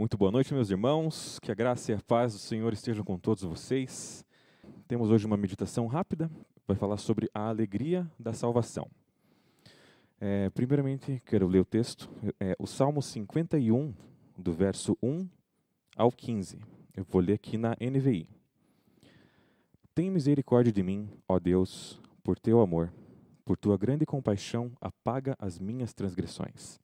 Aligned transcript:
Muito 0.00 0.16
boa 0.16 0.32
noite, 0.32 0.54
meus 0.54 0.70
irmãos. 0.70 1.38
Que 1.40 1.52
a 1.52 1.54
graça 1.54 1.92
e 1.92 1.94
a 1.94 2.00
paz 2.00 2.32
do 2.32 2.38
Senhor 2.38 2.72
estejam 2.72 3.04
com 3.04 3.18
todos 3.18 3.42
vocês. 3.42 4.24
Temos 4.88 5.10
hoje 5.10 5.26
uma 5.26 5.36
meditação 5.36 5.86
rápida, 5.86 6.30
vai 6.66 6.74
falar 6.74 6.96
sobre 6.96 7.28
a 7.34 7.50
alegria 7.50 8.10
da 8.18 8.32
salvação. 8.32 8.88
É, 10.18 10.48
primeiramente, 10.48 11.20
quero 11.26 11.46
ler 11.46 11.58
o 11.58 11.66
texto, 11.66 12.10
é, 12.40 12.56
o 12.58 12.66
Salmo 12.66 13.02
51, 13.02 13.92
do 14.38 14.54
verso 14.54 14.96
1 15.02 15.28
ao 15.94 16.10
15. 16.10 16.58
Eu 16.96 17.04
vou 17.04 17.20
ler 17.20 17.34
aqui 17.34 17.58
na 17.58 17.76
NVI. 17.78 18.26
Tem 19.94 20.10
misericórdia 20.10 20.72
de 20.72 20.82
mim, 20.82 21.10
ó 21.28 21.38
Deus, 21.38 22.00
por 22.24 22.38
teu 22.38 22.62
amor, 22.62 22.90
por 23.44 23.58
tua 23.58 23.76
grande 23.76 24.06
compaixão, 24.06 24.72
apaga 24.80 25.36
as 25.38 25.58
minhas 25.58 25.92
transgressões. 25.92 26.80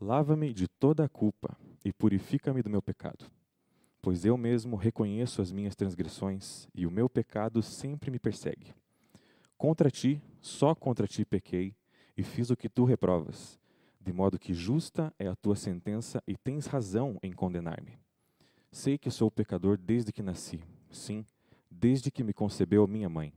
Lava-me 0.00 0.52
de 0.52 0.68
toda 0.68 1.04
a 1.04 1.08
culpa 1.08 1.56
e 1.84 1.92
purifica-me 1.92 2.62
do 2.62 2.70
meu 2.70 2.80
pecado. 2.80 3.24
Pois 4.00 4.24
eu 4.24 4.36
mesmo 4.36 4.76
reconheço 4.76 5.42
as 5.42 5.50
minhas 5.50 5.74
transgressões 5.74 6.68
e 6.72 6.86
o 6.86 6.90
meu 6.90 7.08
pecado 7.08 7.62
sempre 7.62 8.10
me 8.10 8.18
persegue. 8.18 8.72
Contra 9.56 9.90
ti, 9.90 10.22
só 10.40 10.72
contra 10.74 11.08
ti 11.08 11.24
pequei 11.24 11.74
e 12.16 12.22
fiz 12.22 12.48
o 12.48 12.56
que 12.56 12.68
tu 12.68 12.84
reprovas, 12.84 13.58
de 14.00 14.12
modo 14.12 14.38
que 14.38 14.54
justa 14.54 15.12
é 15.18 15.26
a 15.26 15.34
tua 15.34 15.56
sentença 15.56 16.22
e 16.28 16.36
tens 16.36 16.66
razão 16.66 17.18
em 17.22 17.32
condenar-me. 17.32 17.98
Sei 18.70 18.96
que 18.96 19.10
sou 19.10 19.30
pecador 19.30 19.76
desde 19.76 20.12
que 20.12 20.22
nasci, 20.22 20.62
sim, 20.90 21.24
desde 21.68 22.10
que 22.10 22.22
me 22.22 22.32
concebeu 22.32 22.86
minha 22.86 23.08
mãe. 23.08 23.32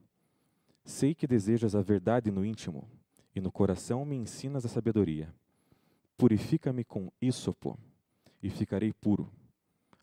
Sei 0.86 1.16
que 1.16 1.26
desejas 1.26 1.74
a 1.74 1.82
verdade 1.82 2.30
no 2.30 2.46
íntimo, 2.46 2.88
e 3.36 3.42
no 3.42 3.52
coração 3.52 4.06
me 4.06 4.16
ensinas 4.16 4.66
a 4.66 4.70
sabedoria. 4.70 5.34
Purifica-me 6.18 6.84
com 6.84 7.12
ísopo, 7.22 7.78
e 8.42 8.50
ficarei 8.50 8.94
puro. 8.94 9.30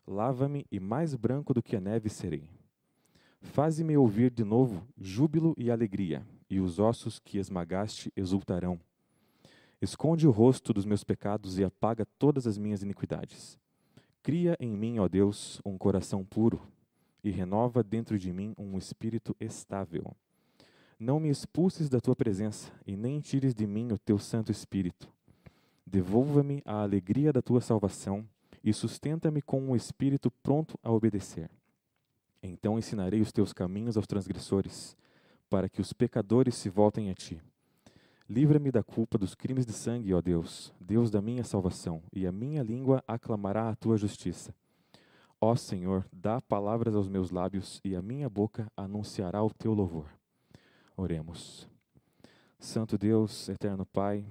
Lava-me, 0.05 0.65
e 0.71 0.79
mais 0.79 1.15
branco 1.15 1.53
do 1.53 1.63
que 1.63 1.75
a 1.75 1.81
neve 1.81 2.09
serei. 2.09 2.49
Faze-me 3.41 3.95
ouvir 3.95 4.31
de 4.31 4.43
novo 4.43 4.85
júbilo 4.99 5.53
e 5.57 5.71
alegria, 5.71 6.25
e 6.49 6.59
os 6.59 6.79
ossos 6.79 7.19
que 7.19 7.37
esmagaste 7.37 8.11
exultarão. 8.15 8.79
Esconde 9.81 10.27
o 10.27 10.31
rosto 10.31 10.73
dos 10.73 10.83
meus 10.83 11.03
pecados 11.05 11.57
e 11.57 11.63
apaga 11.63 12.05
todas 12.17 12.45
as 12.45 12.57
minhas 12.57 12.83
iniquidades. 12.83 13.57
Cria 14.21 14.57
em 14.59 14.75
mim, 14.75 14.99
ó 14.99 15.07
Deus, 15.07 15.61
um 15.63 15.77
coração 15.77 16.25
puro, 16.25 16.61
e 17.23 17.31
renova 17.31 17.81
dentro 17.81 18.19
de 18.19 18.33
mim 18.33 18.53
um 18.57 18.77
espírito 18.77 19.35
estável. 19.39 20.13
Não 20.99 21.17
me 21.17 21.29
expulses 21.29 21.87
da 21.87 22.01
tua 22.01 22.15
presença, 22.15 22.69
e 22.85 22.97
nem 22.97 23.21
tires 23.21 23.55
de 23.55 23.65
mim 23.65 23.93
o 23.93 23.97
teu 23.97 24.19
Santo 24.19 24.51
Espírito. 24.51 25.07
Devolva-me 25.91 26.61
a 26.65 26.83
alegria 26.83 27.33
da 27.33 27.41
tua 27.41 27.59
salvação 27.61 28.23
e 28.63 28.71
sustenta-me 28.71 29.41
com 29.41 29.59
um 29.59 29.75
espírito 29.75 30.29
pronto 30.29 30.77
a 30.83 30.91
obedecer. 30.91 31.49
Então 32.43 32.77
ensinarei 32.77 33.21
os 33.21 33.31
teus 33.31 33.51
caminhos 33.51 33.97
aos 33.97 34.05
transgressores, 34.05 34.95
para 35.49 35.67
que 35.67 35.81
os 35.81 35.91
pecadores 35.91 36.53
se 36.53 36.69
voltem 36.69 37.09
a 37.09 37.15
ti. 37.15 37.41
Livra-me 38.29 38.71
da 38.71 38.83
culpa 38.83 39.17
dos 39.17 39.33
crimes 39.33 39.65
de 39.65 39.73
sangue, 39.73 40.13
ó 40.13 40.21
Deus, 40.21 40.71
Deus 40.79 41.09
da 41.09 41.23
minha 41.23 41.43
salvação, 41.43 42.03
e 42.13 42.27
a 42.27 42.31
minha 42.31 42.61
língua 42.61 43.03
aclamará 43.07 43.67
a 43.67 43.75
tua 43.75 43.97
justiça. 43.97 44.53
Ó 45.41 45.55
Senhor, 45.55 46.05
dá 46.13 46.39
palavras 46.39 46.93
aos 46.93 47.07
meus 47.07 47.31
lábios, 47.31 47.81
e 47.83 47.95
a 47.95 48.01
minha 48.01 48.29
boca 48.29 48.71
anunciará 48.77 49.43
o 49.43 49.49
teu 49.49 49.73
louvor. 49.73 50.05
Oremos. 50.95 51.67
Santo 52.59 52.95
Deus, 52.95 53.49
eterno 53.49 53.87
Pai, 53.87 54.23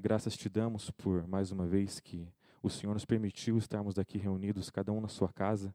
Graças 0.00 0.36
te 0.36 0.48
damos 0.48 0.92
por 0.92 1.26
mais 1.26 1.50
uma 1.50 1.66
vez 1.66 1.98
que 1.98 2.28
o 2.62 2.70
Senhor 2.70 2.94
nos 2.94 3.04
permitiu 3.04 3.58
estarmos 3.58 3.98
aqui 3.98 4.16
reunidos, 4.16 4.70
cada 4.70 4.92
um 4.92 5.00
na 5.00 5.08
sua 5.08 5.28
casa, 5.32 5.74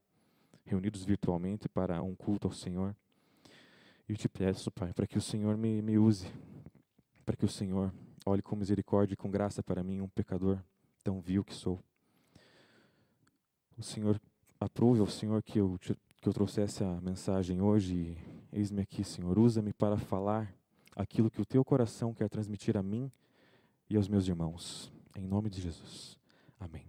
reunidos 0.63 1.03
virtualmente 1.03 1.67
para 1.67 2.01
um 2.01 2.15
culto 2.15 2.47
ao 2.47 2.53
Senhor. 2.53 2.95
E 4.07 4.13
eu 4.13 4.17
te 4.17 4.29
peço, 4.29 4.71
Pai, 4.71 4.93
para 4.93 5.05
que 5.05 5.17
o 5.17 5.21
Senhor 5.21 5.57
me, 5.57 5.81
me 5.81 5.97
use, 5.97 6.31
para 7.25 7.35
que 7.35 7.43
o 7.43 7.49
Senhor 7.49 7.93
olhe 8.25 8.41
com 8.41 8.55
misericórdia 8.55 9.13
e 9.13 9.17
com 9.17 9.29
graça 9.29 9.61
para 9.61 9.83
mim, 9.83 9.99
um 9.99 10.07
pecador 10.07 10.57
tão 11.03 11.19
vil 11.19 11.43
que 11.43 11.53
sou. 11.53 11.77
O 13.77 13.83
Senhor 13.83 14.21
aprove 14.57 15.01
ao 15.01 15.07
Senhor 15.07 15.43
que 15.43 15.59
eu, 15.59 15.77
que 15.81 16.29
eu 16.29 16.33
trouxesse 16.33 16.81
a 16.81 17.01
mensagem 17.01 17.59
hoje. 17.59 18.17
Eis-me 18.53 18.83
aqui, 18.83 19.03
Senhor. 19.03 19.37
Usa-me 19.37 19.73
para 19.73 19.97
falar 19.97 20.55
aquilo 20.95 21.29
que 21.29 21.41
o 21.41 21.45
teu 21.45 21.65
coração 21.65 22.13
quer 22.13 22.29
transmitir 22.29 22.77
a 22.77 22.81
mim 22.81 23.11
e 23.93 23.95
aos 23.95 24.07
meus 24.07 24.27
irmãos. 24.27 24.91
Em 25.15 25.27
nome 25.27 25.51
de 25.51 25.61
Jesus. 25.61 26.19
Amém. 26.59 26.83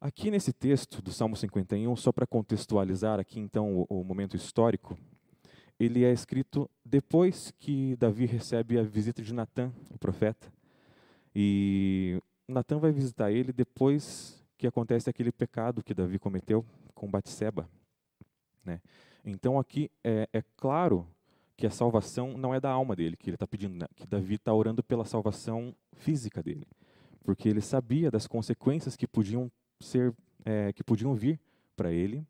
Aqui 0.00 0.30
nesse 0.30 0.52
texto 0.52 1.02
do 1.02 1.10
Salmo 1.10 1.34
51, 1.34 1.96
só 1.96 2.12
para 2.12 2.28
contextualizar 2.28 3.18
aqui 3.18 3.40
então 3.40 3.76
o, 3.80 3.86
o, 3.88 4.04
momento 4.04 4.36
histórico, 4.36 4.96
ele 5.80 6.04
é 6.04 6.12
escrito 6.12 6.70
depois 6.84 7.52
que 7.58 7.96
Davi 7.96 8.24
recebe 8.24 8.78
a 8.78 8.84
visita 8.84 9.20
de 9.20 9.34
Natã, 9.34 9.72
o 9.90 9.98
profeta. 9.98 10.52
E 11.34 12.22
Natã 12.46 12.78
vai 12.78 12.92
visitar 12.92 13.32
ele 13.32 13.52
depois 13.52 14.40
que 14.56 14.68
acontece 14.68 15.10
aquele 15.10 15.32
pecado 15.32 15.82
que 15.82 15.92
Davi 15.92 16.20
cometeu 16.20 16.64
com 16.94 17.10
Batseba. 17.10 17.68
Né? 18.64 18.80
Então 19.24 19.58
aqui 19.58 19.90
é, 20.04 20.28
é 20.32 20.42
claro 20.56 21.04
que 21.62 21.66
a 21.68 21.70
salvação 21.70 22.36
não 22.36 22.52
é 22.52 22.58
da 22.58 22.68
alma 22.68 22.96
dele, 22.96 23.16
que 23.16 23.30
ele 23.30 23.36
está 23.36 23.46
pedindo, 23.46 23.76
né? 23.76 23.86
que 23.94 24.04
Davi 24.04 24.34
está 24.34 24.52
orando 24.52 24.82
pela 24.82 25.04
salvação 25.04 25.72
física 25.92 26.42
dele, 26.42 26.66
porque 27.22 27.48
ele 27.48 27.60
sabia 27.60 28.10
das 28.10 28.26
consequências 28.26 28.96
que 28.96 29.06
podiam 29.06 29.48
ser, 29.78 30.12
é, 30.44 30.72
que 30.72 30.82
podiam 30.82 31.14
vir 31.14 31.38
para 31.76 31.92
ele 31.92 32.26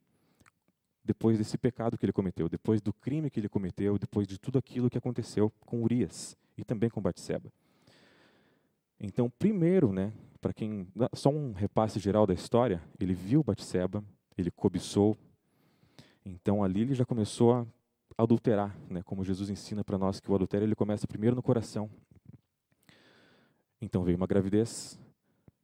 depois 1.02 1.38
desse 1.38 1.56
pecado 1.56 1.96
que 1.96 2.04
ele 2.04 2.12
cometeu, 2.12 2.46
depois 2.46 2.82
do 2.82 2.92
crime 2.92 3.30
que 3.30 3.40
ele 3.40 3.48
cometeu, 3.48 3.98
depois 3.98 4.28
de 4.28 4.38
tudo 4.38 4.58
aquilo 4.58 4.90
que 4.90 4.98
aconteceu 4.98 5.50
com 5.60 5.82
Urias 5.82 6.36
e 6.58 6.62
também 6.62 6.90
com 6.90 7.00
Batseba. 7.00 7.50
Então, 9.00 9.30
primeiro, 9.38 9.94
né, 9.94 10.12
para 10.42 10.52
quem 10.52 10.86
só 11.14 11.30
um 11.30 11.52
repasse 11.52 11.98
geral 11.98 12.26
da 12.26 12.34
história, 12.34 12.82
ele 13.00 13.14
viu 13.14 13.42
Batseba, 13.42 14.04
ele 14.36 14.50
cobiçou. 14.50 15.16
Então 16.22 16.62
ali 16.62 16.82
ele 16.82 16.94
já 16.94 17.06
começou 17.06 17.54
a 17.54 17.66
adulterar, 18.16 18.76
né? 18.88 19.02
Como 19.02 19.24
Jesus 19.24 19.50
ensina 19.50 19.82
para 19.84 19.98
nós 19.98 20.20
que 20.20 20.30
o 20.30 20.34
adultério 20.34 20.64
ele 20.64 20.74
começa 20.74 21.06
primeiro 21.06 21.36
no 21.36 21.42
coração. 21.42 21.90
Então 23.80 24.04
veio 24.04 24.16
uma 24.16 24.26
gravidez 24.26 24.98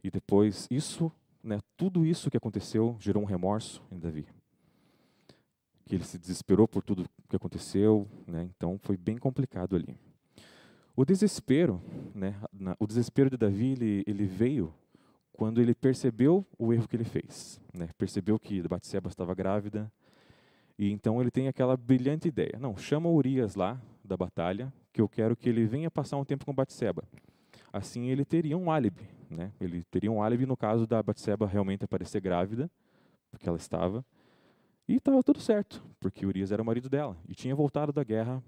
e 0.03 0.11
depois 0.11 0.67
isso, 0.71 1.11
né? 1.43 1.61
Tudo 1.77 2.05
isso 2.05 2.31
que 2.31 2.37
aconteceu 2.37 2.97
gerou 2.99 3.23
um 3.23 3.27
remorso 3.27 3.83
em 3.91 3.99
Davi. 3.99 4.27
Que 5.85 5.95
ele 5.95 6.05
se 6.05 6.19
desesperou 6.19 6.67
por 6.69 6.83
tudo 6.83 7.09
que 7.29 7.37
aconteceu, 7.37 8.09
né? 8.27 8.49
Então 8.57 8.79
foi 8.83 8.97
bem 8.97 9.17
complicado 9.17 9.77
ali. 9.77 9.97
O 10.97 11.05
desespero, 11.05 11.81
né? 12.15 12.35
O 12.79 12.87
desespero 12.87 13.31
de 13.31 13.37
Davi 13.37 13.73
ele, 13.73 14.05
ele 14.07 14.27
veio 14.27 14.75
quando 15.33 15.61
ele 15.61 15.73
percebeu 15.73 16.45
o 16.59 16.73
erro 16.73 16.89
que 16.89 16.97
ele 16.97 17.05
fez, 17.05 17.61
né? 17.73 17.89
Percebeu 17.97 18.37
que 18.41 18.61
Batseba 18.67 19.09
estava 19.09 19.33
grávida, 19.37 19.91
e 20.79 20.93
então 20.93 21.21
ele 21.21 21.31
tem 21.31 21.49
aquela 21.49 21.77
brilhante 21.77 22.29
ideia. 22.29 22.57
Não, 22.61 22.77
chama 22.77 23.11
Urias 23.11 23.57
lá 23.57 23.81
da 24.05 24.17
batalha, 24.17 24.73
que 24.93 25.01
eu 25.01 25.09
quero 25.09 25.37
que 25.37 25.49
ele 25.49 25.67
venha 25.67 25.91
passar 25.91 26.17
um 26.17 26.25
tempo 26.25 26.47
com 26.47 26.55
Batseba. 26.55 27.03
Assim 27.73 28.07
ele 28.07 28.25
teria 28.25 28.57
um 28.57 28.71
álibi, 28.71 29.09
né? 29.29 29.53
Ele 29.61 29.83
teria 29.85 30.11
um 30.11 30.23
álibi 30.23 30.47
no 30.47 30.57
caso 30.57 30.87
da 30.87 31.03
Batseba 31.03 31.47
realmente 31.47 31.85
aparecer 31.85 32.21
grávida, 32.21 32.71
porque 33.31 33.49
ela 33.49 33.59
estava. 33.59 34.05
E 34.89 34.97
estava 34.97 35.23
tudo 35.23 35.41
certo, 35.41 35.85
porque 36.01 36.25
Urias 36.25 36.53
era 36.53 36.63
o 36.63 36.65
marido 36.65 36.89
dela 36.89 37.17
e 37.29 37.35
tinha 37.35 37.55
voltado 37.55 37.93
da 37.93 38.05
guerra 38.05 38.43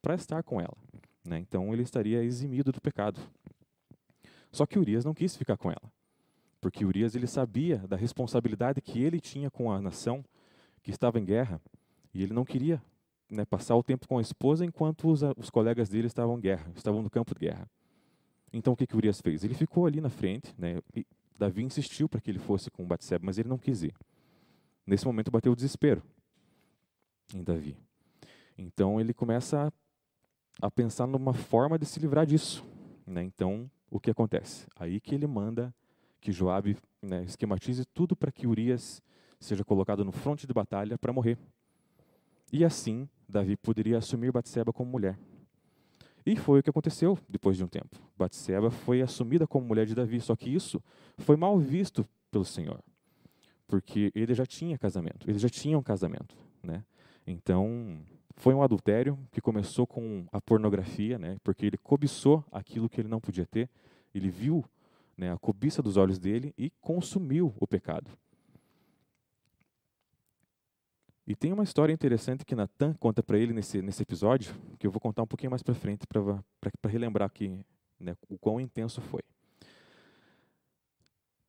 para 0.00 0.14
estar 0.14 0.42
com 0.44 0.60
ela, 0.60 0.76
né? 1.24 1.38
Então 1.40 1.72
ele 1.72 1.82
estaria 1.82 2.22
eximido 2.22 2.70
do 2.70 2.80
pecado. 2.80 3.20
Só 4.52 4.64
que 4.64 4.78
Urias 4.78 5.04
não 5.04 5.12
quis 5.12 5.36
ficar 5.36 5.56
com 5.56 5.68
ela, 5.68 5.92
porque 6.60 6.84
Urias 6.84 7.16
ele 7.16 7.26
sabia 7.26 7.78
da 7.78 7.96
responsabilidade 7.96 8.80
que 8.80 9.02
ele 9.02 9.20
tinha 9.20 9.50
com 9.50 9.70
a 9.70 9.82
nação 9.82 10.24
que 10.86 10.92
estava 10.92 11.18
em 11.18 11.24
guerra 11.24 11.60
e 12.14 12.22
ele 12.22 12.32
não 12.32 12.44
queria 12.44 12.80
né, 13.28 13.44
passar 13.44 13.74
o 13.74 13.82
tempo 13.82 14.06
com 14.06 14.18
a 14.18 14.20
esposa 14.20 14.64
enquanto 14.64 15.10
os, 15.10 15.20
os, 15.36 15.50
colegas 15.50 15.88
dele 15.88 16.06
estavam 16.06 16.38
em 16.38 16.40
guerra, 16.40 16.70
estavam 16.76 17.02
no 17.02 17.10
campo 17.10 17.34
de 17.34 17.40
guerra. 17.40 17.68
Então 18.52 18.72
o 18.72 18.76
que, 18.76 18.86
que 18.86 18.96
Urias 18.96 19.20
fez? 19.20 19.42
Ele 19.42 19.54
ficou 19.54 19.84
ali 19.84 20.00
na 20.00 20.08
frente, 20.08 20.54
né, 20.56 20.80
Davi 21.36 21.64
insistiu 21.64 22.08
para 22.08 22.20
que 22.20 22.30
ele 22.30 22.38
fosse 22.38 22.70
com 22.70 22.86
Batseba, 22.86 23.26
mas 23.26 23.36
ele 23.36 23.48
não 23.48 23.58
quis 23.58 23.82
ir. 23.82 23.92
Nesse 24.86 25.04
momento 25.04 25.28
bateu 25.28 25.50
o 25.50 25.56
desespero 25.56 26.04
em 27.34 27.42
Davi. 27.42 27.76
Então 28.56 29.00
ele 29.00 29.12
começa 29.12 29.66
a, 30.62 30.66
a 30.68 30.70
pensar 30.70 31.08
numa 31.08 31.34
forma 31.34 31.76
de 31.76 31.84
se 31.84 31.98
livrar 31.98 32.24
disso. 32.24 32.64
Né? 33.04 33.24
Então 33.24 33.68
o 33.90 33.98
que 33.98 34.08
acontece? 34.08 34.68
Aí 34.78 35.00
que 35.00 35.16
ele 35.16 35.26
manda 35.26 35.74
que 36.20 36.30
Joabe 36.30 36.76
né, 37.02 37.24
esquematize 37.24 37.84
tudo 37.86 38.14
para 38.14 38.30
que 38.30 38.46
Urias 38.46 39.02
seja 39.40 39.64
colocado 39.64 40.04
no 40.04 40.12
fronte 40.12 40.46
de 40.46 40.52
batalha 40.52 40.98
para 40.98 41.12
morrer. 41.12 41.38
E 42.52 42.64
assim, 42.64 43.08
Davi 43.28 43.56
poderia 43.56 43.98
assumir 43.98 44.32
Batseba 44.32 44.72
como 44.72 44.90
mulher. 44.90 45.18
E 46.24 46.34
foi 46.36 46.60
o 46.60 46.62
que 46.62 46.70
aconteceu 46.70 47.18
depois 47.28 47.56
de 47.56 47.64
um 47.64 47.68
tempo. 47.68 47.96
Batseba 48.18 48.70
foi 48.70 49.00
assumida 49.00 49.46
como 49.46 49.66
mulher 49.66 49.86
de 49.86 49.94
Davi, 49.94 50.20
só 50.20 50.34
que 50.34 50.52
isso 50.52 50.82
foi 51.18 51.36
mal 51.36 51.58
visto 51.58 52.06
pelo 52.30 52.44
Senhor, 52.44 52.80
porque 53.68 54.10
ele 54.14 54.34
já 54.34 54.44
tinha 54.44 54.76
casamento, 54.76 55.28
ele 55.30 55.38
já 55.38 55.48
tinha 55.48 55.78
um 55.78 55.82
casamento, 55.82 56.36
né? 56.62 56.84
Então 57.26 58.00
foi 58.36 58.54
um 58.54 58.62
adultério 58.62 59.18
que 59.30 59.40
começou 59.40 59.86
com 59.86 60.26
a 60.32 60.40
pornografia, 60.40 61.18
né? 61.18 61.36
Porque 61.42 61.64
ele 61.64 61.78
cobiçou 61.78 62.44
aquilo 62.50 62.88
que 62.88 63.00
ele 63.00 63.08
não 63.08 63.20
podia 63.20 63.46
ter, 63.46 63.70
ele 64.14 64.28
viu 64.28 64.64
né, 65.16 65.32
a 65.32 65.38
cobiça 65.38 65.82
dos 65.82 65.96
olhos 65.96 66.18
dele 66.18 66.52
e 66.58 66.70
consumiu 66.80 67.54
o 67.58 67.66
pecado. 67.66 68.10
E 71.26 71.34
tem 71.34 71.52
uma 71.52 71.64
história 71.64 71.92
interessante 71.92 72.44
que 72.44 72.54
Natan 72.54 72.94
conta 72.94 73.22
para 73.22 73.36
ele 73.36 73.52
nesse, 73.52 73.82
nesse 73.82 74.02
episódio, 74.02 74.54
que 74.78 74.86
eu 74.86 74.90
vou 74.92 75.00
contar 75.00 75.22
um 75.22 75.26
pouquinho 75.26 75.50
mais 75.50 75.62
para 75.62 75.74
frente 75.74 76.06
para 76.06 76.90
relembrar 76.90 77.26
aqui 77.26 77.58
né, 77.98 78.16
o 78.28 78.38
quão 78.38 78.60
intenso 78.60 79.00
foi. 79.00 79.22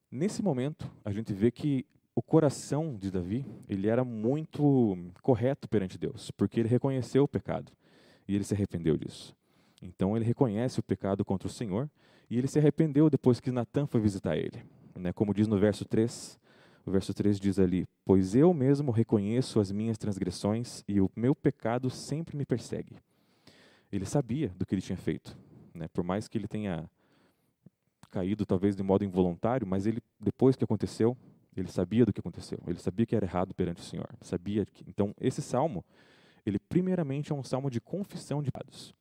Nesse 0.09 0.41
momento, 0.41 0.89
a 1.05 1.11
gente 1.11 1.31
vê 1.31 1.51
que 1.51 1.85
o 2.15 2.21
coração 2.23 2.97
de 2.97 3.11
Davi 3.11 3.45
ele 3.69 3.87
era 3.87 4.03
muito 4.03 4.97
correto 5.21 5.69
perante 5.69 5.99
Deus, 5.99 6.31
porque 6.31 6.59
ele 6.59 6.69
reconheceu 6.69 7.25
o 7.25 7.27
pecado 7.27 7.71
e 8.27 8.33
ele 8.33 8.43
se 8.43 8.55
arrependeu 8.55 8.97
disso. 8.97 9.35
Então 9.79 10.15
ele 10.15 10.25
reconhece 10.25 10.79
o 10.79 10.83
pecado 10.83 11.23
contra 11.23 11.47
o 11.47 11.51
Senhor 11.51 11.87
e 12.27 12.37
ele 12.37 12.47
se 12.47 12.57
arrependeu 12.57 13.11
depois 13.11 13.39
que 13.39 13.51
Natan 13.51 13.85
foi 13.85 14.01
visitar 14.01 14.35
ele. 14.35 14.63
Né? 14.95 15.13
Como 15.13 15.33
diz 15.33 15.47
no 15.47 15.59
verso 15.59 15.85
3, 15.85 16.39
o 16.87 16.91
verso 16.91 17.13
3 17.13 17.37
diz 17.37 17.59
ali: 17.59 17.85
Pois 18.05 18.33
eu 18.33 18.53
mesmo 18.53 18.91
reconheço 18.91 19.59
as 19.59 19.71
minhas 19.71 19.97
transgressões 19.97 20.85
e 20.87 21.01
o 21.01 21.11
meu 21.15 21.35
pecado 21.35 21.89
sempre 21.89 22.37
me 22.37 22.45
persegue. 22.45 22.95
Ele 23.91 24.05
sabia 24.05 24.49
do 24.55 24.65
que 24.65 24.73
ele 24.73 24.81
tinha 24.81 24.97
feito. 24.97 25.37
Né? 25.73 25.89
Por 25.89 26.03
mais 26.03 26.29
que 26.29 26.37
ele 26.37 26.47
tenha 26.47 26.89
caído, 28.09 28.45
talvez 28.45 28.73
de 28.73 28.83
modo 28.83 29.03
involuntário, 29.03 29.67
mas 29.67 29.85
ele, 29.85 30.01
depois 30.17 30.55
que 30.55 30.63
aconteceu, 30.63 31.17
ele 31.57 31.69
sabia 31.69 32.05
do 32.05 32.13
que 32.13 32.21
aconteceu. 32.21 32.59
Ele 32.65 32.79
sabia 32.79 33.05
que 33.05 33.15
era 33.15 33.25
errado 33.25 33.53
perante 33.53 33.81
o 33.81 33.85
Senhor. 33.85 34.07
Sabia 34.21 34.65
que, 34.65 34.85
então, 34.87 35.13
esse 35.19 35.41
salmo, 35.41 35.83
ele 36.45 36.57
primeiramente 36.57 37.33
é 37.33 37.35
um 37.35 37.43
salmo 37.43 37.69
de 37.69 37.81
confissão 37.81 38.41
de 38.41 38.49
pecados. 38.49 38.95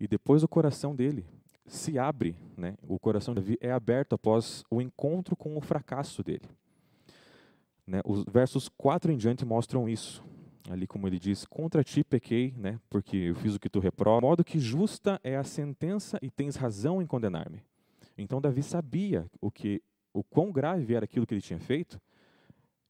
E 0.00 0.08
depois 0.08 0.42
o 0.42 0.48
coração 0.48 0.96
dele 0.96 1.24
se 1.74 1.98
abre, 1.98 2.36
né? 2.56 2.76
o 2.86 2.98
coração 2.98 3.34
de 3.34 3.40
Davi 3.40 3.58
é 3.60 3.72
aberto 3.72 4.14
após 4.14 4.64
o 4.70 4.80
encontro 4.80 5.34
com 5.34 5.56
o 5.56 5.60
fracasso 5.60 6.22
dele. 6.22 6.48
Né? 7.86 8.00
Os 8.04 8.24
versos 8.24 8.68
4 8.68 9.10
em 9.10 9.16
diante 9.16 9.44
mostram 9.44 9.88
isso. 9.88 10.22
Ali 10.70 10.86
como 10.86 11.08
ele 11.08 11.18
diz, 11.18 11.44
contra 11.44 11.82
ti 11.82 12.04
pequei, 12.04 12.54
né? 12.56 12.78
porque 12.88 13.16
eu 13.16 13.34
fiz 13.34 13.54
o 13.54 13.60
que 13.60 13.68
tu 13.68 13.80
reprova, 13.80 14.20
modo 14.20 14.44
que 14.44 14.58
justa 14.58 15.18
é 15.24 15.36
a 15.36 15.44
sentença 15.44 16.18
e 16.22 16.30
tens 16.30 16.56
razão 16.56 17.00
em 17.00 17.06
condenar-me. 17.06 17.62
Então 18.16 18.40
Davi 18.40 18.62
sabia 18.62 19.26
o 19.40 19.50
que, 19.50 19.82
o 20.12 20.22
quão 20.22 20.52
grave 20.52 20.94
era 20.94 21.04
aquilo 21.04 21.26
que 21.26 21.34
ele 21.34 21.40
tinha 21.40 21.58
feito, 21.58 22.00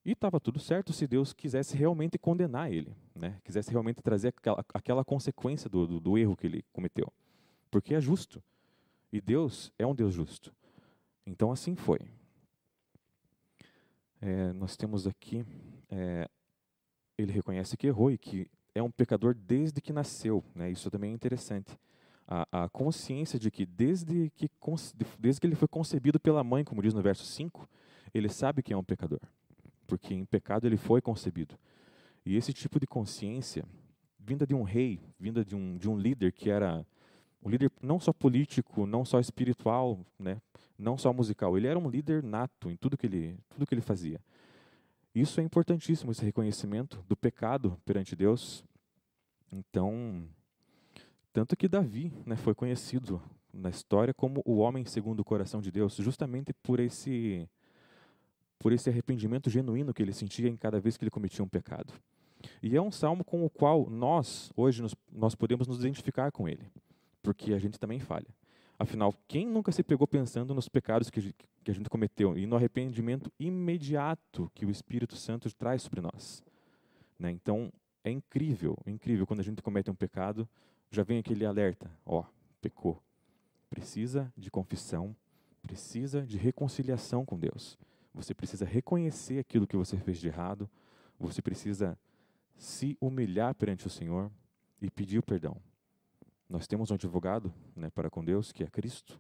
e 0.05 0.12
estava 0.12 0.40
tudo 0.40 0.58
certo 0.58 0.93
se 0.93 1.06
Deus 1.06 1.32
quisesse 1.32 1.76
realmente 1.76 2.19
condenar 2.19 2.73
ele, 2.73 2.93
né? 3.14 3.38
quisesse 3.44 3.70
realmente 3.70 4.02
trazer 4.02 4.28
aquela, 4.28 4.64
aquela 4.75 5.05
consequência 5.05 5.70
do, 5.70 5.87
do, 5.87 6.00
do 6.00 6.19
erro 6.19 6.37
que 6.37 6.49
ele 6.49 6.64
cometeu. 6.73 7.11
Porque 7.70 7.94
é 7.94 8.00
justo. 8.00 8.43
E 9.12 9.20
Deus 9.20 9.70
é 9.79 9.87
um 9.87 9.94
Deus 9.94 10.14
justo. 10.14 10.55
Então 11.26 11.53
assim 11.53 11.76
foi. 11.76 12.00
É, 14.20 14.53
nós 14.53 14.76
temos 14.76 15.06
aqui, 15.06 15.44
é, 15.91 16.29
ele 17.19 17.32
reconhece 17.32 17.76
que 17.76 17.87
errou 17.87 18.11
e 18.11 18.17
que 18.17 18.49
é 18.75 18.82
um 18.82 18.91
pecador 18.91 19.35
desde 19.35 19.81
que 19.81 19.93
nasceu. 19.93 20.43
Né? 20.55 20.70
Isso 20.70 20.91
também 20.91 21.11
é 21.11 21.14
interessante. 21.14 21.79
A, 22.26 22.64
a, 22.64 22.69
consciência 22.69 23.38
de 23.38 23.50
que 23.50 23.67
desde 23.67 24.31
que, 24.31 24.49
desde 25.19 25.41
que 25.41 25.47
ele 25.47 25.56
foi 25.56 25.69
concebido 25.69 26.19
pela 26.19 26.43
mãe, 26.43 26.64
como 26.64 26.81
diz 26.81 26.94
no 26.94 27.03
verso 27.03 27.25
5, 27.25 27.69
ele 28.14 28.29
sabe 28.29 28.62
que 28.62 28.73
é 28.73 28.76
um 28.76 28.85
pecador. 28.85 29.20
Porque 29.87 30.14
em 30.14 30.25
pecado 30.25 30.67
ele 30.67 30.76
foi 30.76 31.03
concebido. 31.03 31.59
E 32.25 32.37
esse 32.37 32.53
tipo 32.53 32.79
de 32.79 32.87
consciência, 32.87 33.64
vinda 34.19 34.47
de 34.47 34.55
um 34.55 34.62
rei, 34.62 35.00
vinda 35.19 35.44
de 35.44 35.56
um, 35.56 35.76
de 35.76 35.91
um 35.91 35.99
líder 35.99 36.32
que 36.32 36.49
era 36.49 36.87
um 37.44 37.50
líder 37.50 37.71
não 37.83 37.99
só 37.99 38.12
político, 38.12 38.87
não 38.87 39.05
só 39.05 39.19
espiritual, 39.19 39.99
né, 40.19 40.41
não 40.79 40.97
só 40.97 41.12
musical. 41.12 41.56
Ele 41.56 41.67
era 41.67 41.79
um 41.79 41.91
líder 41.91 42.23
nato 42.23 42.71
em 42.71 42.77
tudo 42.77 42.97
que 42.97 43.06
ele, 43.06 43.37
tudo 43.50 43.67
que 43.67 43.75
ele 43.75 43.83
fazia. 43.83 44.21
Isso 45.15 45.41
é 45.41 45.43
importantíssimo, 45.43 46.12
esse 46.12 46.25
reconhecimento 46.25 47.05
do 47.09 47.17
pecado 47.17 47.79
perante 47.85 48.17
Deus. 48.17 48.65
Então, 49.53 50.25
tanto 51.33 51.56
que 51.56 51.69
Davi 51.69 52.12
né, 52.25 52.37
foi 52.37 52.55
conhecido 52.55 53.21
na 53.53 53.69
história 53.69 54.15
como 54.15 54.41
o 54.47 54.56
homem 54.56 54.87
segundo 54.87 55.21
o 55.21 55.25
coração 55.25 55.61
de 55.61 55.71
Deus, 55.71 55.97
justamente 55.97 56.53
por 56.55 56.81
esse 56.81 57.49
por 58.59 58.73
esse 58.73 58.88
arrependimento 58.88 59.50
genuíno 59.50 59.93
que 59.93 60.00
ele 60.00 60.12
sentia 60.12 60.49
em 60.49 60.56
cada 60.56 60.79
vez 60.79 60.97
que 60.97 61.03
ele 61.03 61.11
cometia 61.11 61.45
um 61.45 61.49
pecado. 61.49 61.93
E 62.62 62.77
é 62.77 62.81
um 62.81 62.93
salmo 62.93 63.25
com 63.25 63.45
o 63.45 63.50
qual 63.50 63.91
nós 63.91 64.53
hoje 64.56 64.81
nos, 64.81 64.95
nós 65.11 65.35
podemos 65.35 65.67
nos 65.67 65.81
identificar 65.81 66.31
com 66.31 66.49
ele 66.49 66.71
porque 67.23 67.53
a 67.53 67.59
gente 67.59 67.79
também 67.79 68.01
falha. 68.01 68.29
Afinal, 68.79 69.15
quem 69.29 69.47
nunca 69.47 69.71
se 69.71 69.83
pegou 69.83 70.07
pensando 70.07 70.55
nos 70.55 70.69
pecados 70.69 71.09
que, 71.09 71.33
que 71.63 71.71
a 71.71 71.75
gente 71.75 71.89
cometeu 71.89 72.37
e 72.37 72.47
no 72.47 72.57
arrependimento 72.57 73.31
imediato 73.39 74.51
que 74.55 74.67
o 74.67 74.71
Espírito 74.71 75.15
Santo 75.15 75.53
traz 75.55 75.83
sobre 75.83 76.01
nós? 76.01 76.43
Né? 77.19 77.31
Então, 77.31 77.73
é 78.03 78.11
incrível, 78.11 78.77
incrível 78.87 79.27
quando 79.27 79.41
a 79.41 79.45
gente 79.45 79.63
comete 79.63 79.91
um 79.91 79.95
pecado, 79.95 80.49
já 80.91 81.03
vem 81.03 81.19
aquele 81.19 81.47
alerta: 81.47 81.91
ó, 82.05 82.25
pecou. 82.61 83.01
Precisa 83.71 84.33
de 84.37 84.51
confissão, 84.51 85.17
precisa 85.63 86.27
de 86.27 86.37
reconciliação 86.37 87.25
com 87.25 87.39
Deus. 87.39 87.79
Você 88.13 88.35
precisa 88.35 88.67
reconhecer 88.67 89.39
aquilo 89.39 89.67
que 89.67 89.77
você 89.77 89.97
fez 89.97 90.19
de 90.19 90.29
errado, 90.29 90.69
você 91.19 91.41
precisa 91.41 91.97
se 92.57 92.97
humilhar 93.01 93.55
perante 93.55 93.87
o 93.87 93.91
Senhor 93.91 94.31
e 94.81 94.91
pedir 94.91 95.19
o 95.19 95.23
perdão. 95.23 95.57
Nós 96.52 96.66
temos 96.66 96.90
um 96.90 96.94
advogado 96.94 97.50
né, 97.75 97.88
para 97.88 98.10
com 98.10 98.22
Deus, 98.22 98.52
que 98.52 98.62
é 98.62 98.66
Cristo. 98.66 99.19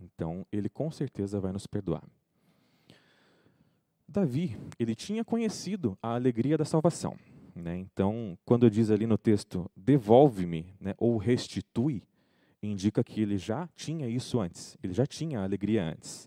Então, 0.00 0.46
ele 0.50 0.70
com 0.70 0.90
certeza 0.90 1.38
vai 1.38 1.52
nos 1.52 1.66
perdoar. 1.66 2.02
Davi, 4.08 4.56
ele 4.78 4.94
tinha 4.94 5.22
conhecido 5.22 5.98
a 6.02 6.14
alegria 6.14 6.56
da 6.56 6.64
salvação. 6.64 7.18
Né? 7.54 7.76
Então, 7.76 8.38
quando 8.42 8.70
diz 8.70 8.90
ali 8.90 9.06
no 9.06 9.18
texto, 9.18 9.70
devolve-me 9.76 10.74
né, 10.80 10.94
ou 10.96 11.18
restitui, 11.18 12.02
indica 12.62 13.04
que 13.04 13.20
ele 13.20 13.36
já 13.36 13.68
tinha 13.76 14.08
isso 14.08 14.40
antes, 14.40 14.78
ele 14.82 14.94
já 14.94 15.04
tinha 15.04 15.40
a 15.40 15.44
alegria 15.44 15.84
antes. 15.84 16.26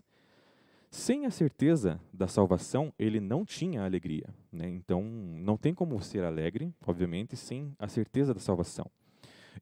Sem 0.92 1.26
a 1.26 1.30
certeza 1.32 2.00
da 2.12 2.28
salvação, 2.28 2.94
ele 2.96 3.18
não 3.18 3.44
tinha 3.44 3.84
alegria. 3.84 4.32
Né? 4.52 4.68
Então, 4.68 5.02
não 5.02 5.56
tem 5.56 5.74
como 5.74 6.00
ser 6.00 6.22
alegre, 6.22 6.72
obviamente, 6.86 7.36
sem 7.36 7.74
a 7.80 7.88
certeza 7.88 8.32
da 8.32 8.38
salvação. 8.38 8.88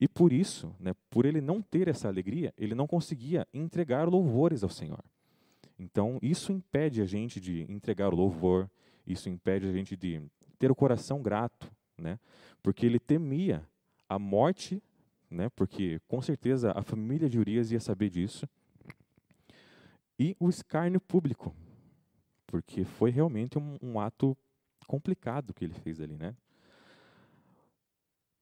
E 0.00 0.08
por 0.08 0.32
isso, 0.32 0.74
né, 0.78 0.92
por 1.08 1.24
ele 1.24 1.40
não 1.40 1.62
ter 1.62 1.88
essa 1.88 2.08
alegria, 2.08 2.52
ele 2.56 2.74
não 2.74 2.86
conseguia 2.86 3.46
entregar 3.52 4.08
louvores 4.08 4.62
ao 4.62 4.70
Senhor. 4.70 5.02
Então, 5.78 6.18
isso 6.22 6.52
impede 6.52 7.00
a 7.00 7.04
gente 7.04 7.40
de 7.40 7.62
entregar 7.70 8.12
o 8.12 8.16
louvor, 8.16 8.70
isso 9.06 9.28
impede 9.28 9.66
a 9.66 9.72
gente 9.72 9.96
de 9.96 10.22
ter 10.58 10.70
o 10.70 10.74
coração 10.74 11.22
grato, 11.22 11.70
né? 11.98 12.18
Porque 12.62 12.86
ele 12.86 12.98
temia 12.98 13.66
a 14.08 14.18
morte, 14.18 14.82
né? 15.30 15.48
Porque 15.50 16.00
com 16.06 16.22
certeza 16.22 16.72
a 16.72 16.82
família 16.82 17.28
de 17.28 17.38
Urias 17.38 17.70
ia 17.70 17.80
saber 17.80 18.10
disso. 18.10 18.48
E 20.18 20.36
o 20.38 20.48
escárnio 20.48 21.00
público, 21.00 21.54
porque 22.46 22.84
foi 22.84 23.10
realmente 23.10 23.58
um, 23.58 23.76
um 23.82 23.98
ato 23.98 24.36
complicado 24.86 25.52
que 25.52 25.64
ele 25.64 25.74
fez 25.74 26.00
ali, 26.00 26.16
né? 26.16 26.36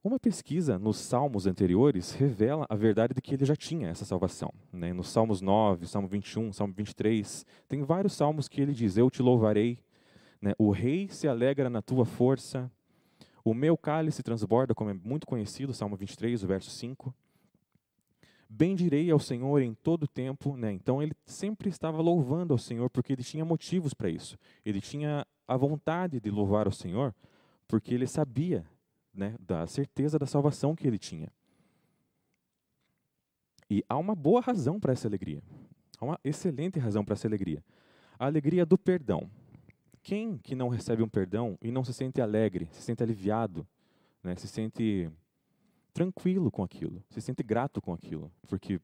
Uma 0.04 0.18
pesquisa 0.18 0.80
nos 0.80 0.96
salmos 0.96 1.46
anteriores 1.46 2.10
revela 2.10 2.66
a 2.68 2.74
verdade 2.74 3.14
de 3.14 3.22
que 3.22 3.34
ele 3.34 3.44
já 3.44 3.54
tinha 3.54 3.88
essa 3.88 4.04
salvação. 4.04 4.52
Né? 4.72 4.92
Nos 4.92 5.08
Salmos 5.08 5.40
9, 5.40 5.86
Salmo 5.86 6.08
21, 6.08 6.52
Salmo 6.52 6.74
23, 6.74 7.46
tem 7.68 7.84
vários 7.84 8.14
salmos 8.14 8.48
que 8.48 8.60
ele 8.60 8.72
diz: 8.72 8.96
Eu 8.96 9.08
te 9.08 9.22
louvarei, 9.22 9.78
né? 10.40 10.54
o 10.58 10.72
rei 10.72 11.06
se 11.08 11.28
alegra 11.28 11.70
na 11.70 11.80
tua 11.80 12.04
força, 12.04 12.68
o 13.44 13.54
meu 13.54 13.76
cálice 13.76 14.24
transborda, 14.24 14.74
como 14.74 14.90
é 14.90 14.92
muito 14.92 15.24
conhecido, 15.24 15.72
Salmo 15.72 15.94
23, 15.94 16.42
o 16.42 16.46
verso 16.48 16.70
5. 16.70 17.14
Bendirei 18.48 19.08
ao 19.08 19.20
Senhor 19.20 19.62
em 19.62 19.72
todo 19.72 20.08
tempo. 20.08 20.56
Né? 20.56 20.72
Então 20.72 21.00
ele 21.00 21.14
sempre 21.24 21.68
estava 21.68 22.02
louvando 22.02 22.52
ao 22.52 22.58
Senhor 22.58 22.90
porque 22.90 23.12
ele 23.12 23.22
tinha 23.22 23.44
motivos 23.44 23.94
para 23.94 24.10
isso. 24.10 24.36
Ele 24.66 24.80
tinha 24.80 25.24
a 25.46 25.56
vontade 25.56 26.18
de 26.18 26.28
louvar 26.28 26.66
ao 26.66 26.72
Senhor 26.72 27.14
porque 27.68 27.94
ele 27.94 28.08
sabia 28.08 28.66
né, 29.14 29.34
da 29.38 29.66
certeza 29.66 30.18
da 30.18 30.26
salvação 30.26 30.74
que 30.74 30.86
ele 30.86 30.98
tinha. 30.98 31.30
E 33.68 33.84
há 33.88 33.96
uma 33.96 34.14
boa 34.14 34.40
razão 34.40 34.78
para 34.78 34.92
essa 34.92 35.08
alegria. 35.08 35.42
Há 35.98 36.04
uma 36.04 36.20
excelente 36.24 36.78
razão 36.78 37.04
para 37.04 37.14
essa 37.14 37.26
alegria. 37.26 37.64
A 38.18 38.26
alegria 38.26 38.66
do 38.66 38.76
perdão. 38.76 39.30
Quem 40.02 40.36
que 40.36 40.54
não 40.54 40.68
recebe 40.68 41.02
um 41.02 41.08
perdão 41.08 41.56
e 41.62 41.70
não 41.70 41.84
se 41.84 41.94
sente 41.94 42.20
alegre, 42.20 42.68
se 42.72 42.82
sente 42.82 43.02
aliviado, 43.02 43.66
né, 44.22 44.34
se 44.36 44.48
sente 44.48 45.10
tranquilo 45.92 46.50
com 46.50 46.62
aquilo, 46.62 47.02
se 47.10 47.20
sente 47.20 47.42
grato 47.42 47.80
com 47.80 47.92
aquilo, 47.92 48.32
porque 48.48 48.80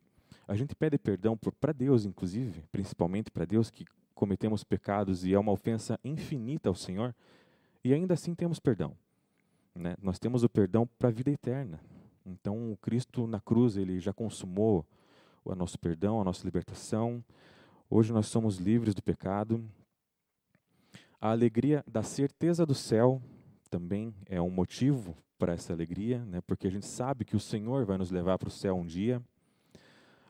a 0.46 0.54
gente 0.54 0.74
pede 0.74 0.98
perdão 0.98 1.36
para 1.36 1.72
Deus, 1.72 2.04
inclusive, 2.04 2.62
principalmente 2.70 3.30
para 3.30 3.44
Deus, 3.44 3.70
que 3.70 3.84
cometemos 4.14 4.64
pecados 4.64 5.24
e 5.24 5.32
é 5.32 5.38
uma 5.38 5.52
ofensa 5.52 5.98
infinita 6.04 6.68
ao 6.68 6.74
Senhor, 6.74 7.14
e 7.84 7.94
ainda 7.94 8.14
assim 8.14 8.34
temos 8.34 8.58
perdão. 8.58 8.96
Né? 9.78 9.96
Nós 10.02 10.18
temos 10.18 10.42
o 10.42 10.48
perdão 10.48 10.88
para 10.98 11.08
a 11.08 11.12
vida 11.12 11.30
eterna. 11.30 11.80
Então, 12.26 12.72
o 12.72 12.76
Cristo 12.76 13.26
na 13.26 13.40
cruz, 13.40 13.76
ele 13.76 14.00
já 14.00 14.12
consumou 14.12 14.84
o 15.44 15.54
nosso 15.54 15.78
perdão, 15.78 16.20
a 16.20 16.24
nossa 16.24 16.44
libertação. 16.44 17.24
Hoje 17.88 18.12
nós 18.12 18.26
somos 18.26 18.58
livres 18.58 18.94
do 18.94 19.02
pecado. 19.02 19.64
A 21.20 21.30
alegria 21.30 21.84
da 21.86 22.02
certeza 22.02 22.66
do 22.66 22.74
céu 22.74 23.22
também 23.70 24.12
é 24.26 24.42
um 24.42 24.50
motivo 24.50 25.16
para 25.38 25.52
essa 25.52 25.72
alegria, 25.72 26.24
né? 26.24 26.40
porque 26.40 26.66
a 26.66 26.70
gente 26.70 26.86
sabe 26.86 27.24
que 27.24 27.36
o 27.36 27.40
Senhor 27.40 27.86
vai 27.86 27.96
nos 27.96 28.10
levar 28.10 28.36
para 28.36 28.48
o 28.48 28.52
céu 28.52 28.76
um 28.76 28.84
dia. 28.84 29.22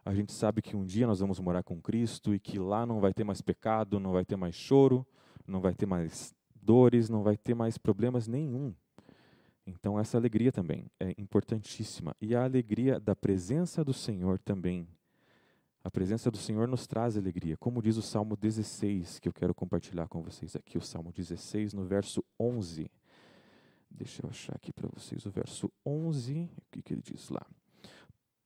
A 0.04 0.14
gente 0.14 0.32
sabe 0.32 0.62
que 0.62 0.76
um 0.76 0.84
dia 0.84 1.06
nós 1.06 1.20
vamos 1.20 1.40
morar 1.40 1.62
com 1.62 1.80
Cristo 1.80 2.34
e 2.34 2.38
que 2.38 2.58
lá 2.58 2.86
não 2.86 3.00
vai 3.00 3.12
ter 3.12 3.24
mais 3.24 3.40
pecado, 3.40 3.98
não 3.98 4.12
vai 4.12 4.24
ter 4.24 4.36
mais 4.36 4.54
choro, 4.54 5.06
não 5.46 5.60
vai 5.60 5.74
ter 5.74 5.86
mais 5.86 6.34
dores, 6.62 7.08
não 7.08 7.22
vai 7.22 7.36
ter 7.36 7.54
mais 7.54 7.78
problemas 7.78 8.28
nenhum. 8.28 8.74
Então, 9.68 9.98
essa 9.98 10.16
alegria 10.16 10.50
também 10.50 10.86
é 10.98 11.14
importantíssima. 11.18 12.16
E 12.20 12.34
a 12.34 12.42
alegria 12.42 12.98
da 12.98 13.14
presença 13.14 13.84
do 13.84 13.92
Senhor 13.92 14.38
também. 14.38 14.88
A 15.84 15.90
presença 15.90 16.30
do 16.30 16.38
Senhor 16.38 16.66
nos 16.66 16.86
traz 16.86 17.18
alegria. 17.18 17.56
Como 17.58 17.82
diz 17.82 17.98
o 17.98 18.02
Salmo 18.02 18.34
16, 18.34 19.18
que 19.18 19.28
eu 19.28 19.32
quero 19.32 19.54
compartilhar 19.54 20.08
com 20.08 20.22
vocês 20.22 20.56
aqui, 20.56 20.78
o 20.78 20.80
Salmo 20.80 21.12
16, 21.12 21.74
no 21.74 21.84
verso 21.84 22.24
11. 22.40 22.90
Deixa 23.90 24.24
eu 24.24 24.30
achar 24.30 24.56
aqui 24.56 24.72
para 24.72 24.88
vocês 24.88 25.26
o 25.26 25.30
verso 25.30 25.70
11. 25.84 26.50
O 26.56 26.62
que, 26.70 26.82
que 26.82 26.94
ele 26.94 27.02
diz 27.02 27.28
lá? 27.28 27.46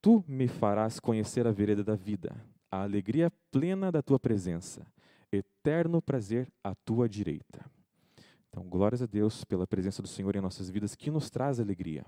Tu 0.00 0.24
me 0.26 0.48
farás 0.48 0.98
conhecer 0.98 1.46
a 1.46 1.52
vereda 1.52 1.84
da 1.84 1.94
vida, 1.94 2.34
a 2.68 2.82
alegria 2.82 3.30
plena 3.52 3.92
da 3.92 4.02
tua 4.02 4.18
presença, 4.18 4.84
eterno 5.30 6.02
prazer 6.02 6.52
à 6.64 6.74
tua 6.74 7.08
direita. 7.08 7.64
Então, 8.52 8.68
glórias 8.68 9.00
a 9.00 9.06
Deus 9.06 9.44
pela 9.44 9.66
presença 9.66 10.02
do 10.02 10.08
Senhor 10.08 10.36
em 10.36 10.40
nossas 10.40 10.68
vidas, 10.68 10.94
que 10.94 11.10
nos 11.10 11.30
traz 11.30 11.58
alegria. 11.58 12.04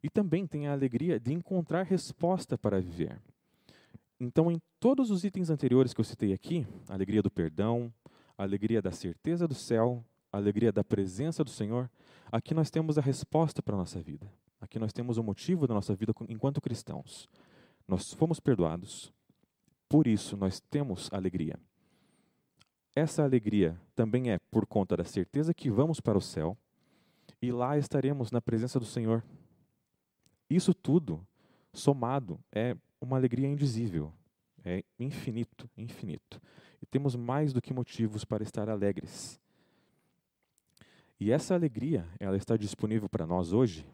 E 0.00 0.08
também 0.08 0.46
tem 0.46 0.68
a 0.68 0.72
alegria 0.72 1.18
de 1.18 1.32
encontrar 1.32 1.82
resposta 1.82 2.56
para 2.56 2.80
viver. 2.80 3.20
Então, 4.20 4.52
em 4.52 4.62
todos 4.78 5.10
os 5.10 5.24
itens 5.24 5.50
anteriores 5.50 5.92
que 5.92 6.00
eu 6.00 6.04
citei 6.04 6.32
aqui, 6.32 6.64
a 6.88 6.94
alegria 6.94 7.20
do 7.20 7.30
perdão, 7.30 7.92
a 8.38 8.44
alegria 8.44 8.80
da 8.80 8.92
certeza 8.92 9.48
do 9.48 9.54
céu, 9.54 10.04
a 10.32 10.36
alegria 10.36 10.70
da 10.70 10.84
presença 10.84 11.42
do 11.42 11.50
Senhor, 11.50 11.90
aqui 12.30 12.54
nós 12.54 12.70
temos 12.70 12.96
a 12.96 13.00
resposta 13.00 13.60
para 13.60 13.74
a 13.74 13.78
nossa 13.78 14.00
vida. 14.00 14.30
Aqui 14.60 14.78
nós 14.78 14.92
temos 14.92 15.18
o 15.18 15.24
motivo 15.24 15.66
da 15.66 15.74
nossa 15.74 15.92
vida 15.92 16.14
enquanto 16.28 16.60
cristãos. 16.60 17.28
Nós 17.88 18.12
fomos 18.14 18.38
perdoados, 18.38 19.12
por 19.88 20.06
isso 20.06 20.36
nós 20.36 20.60
temos 20.70 21.12
alegria. 21.12 21.58
Essa 22.94 23.24
alegria 23.24 23.80
também 23.94 24.30
é 24.30 24.38
por 24.50 24.66
conta 24.66 24.96
da 24.96 25.04
certeza 25.04 25.52
que 25.52 25.68
vamos 25.68 26.00
para 26.00 26.16
o 26.16 26.20
céu 26.20 26.56
e 27.42 27.50
lá 27.50 27.76
estaremos 27.76 28.30
na 28.30 28.40
presença 28.40 28.78
do 28.78 28.86
Senhor. 28.86 29.24
Isso 30.48 30.72
tudo, 30.72 31.26
somado, 31.72 32.38
é 32.52 32.76
uma 33.00 33.16
alegria 33.16 33.48
indizível, 33.48 34.12
é 34.64 34.84
infinito, 34.98 35.68
infinito. 35.76 36.40
E 36.80 36.86
temos 36.86 37.16
mais 37.16 37.52
do 37.52 37.60
que 37.60 37.74
motivos 37.74 38.24
para 38.24 38.44
estar 38.44 38.68
alegres. 38.68 39.40
E 41.18 41.32
essa 41.32 41.54
alegria, 41.54 42.06
ela 42.20 42.36
está 42.36 42.56
disponível 42.56 43.08
para 43.08 43.26
nós 43.26 43.52
hoje 43.52 43.84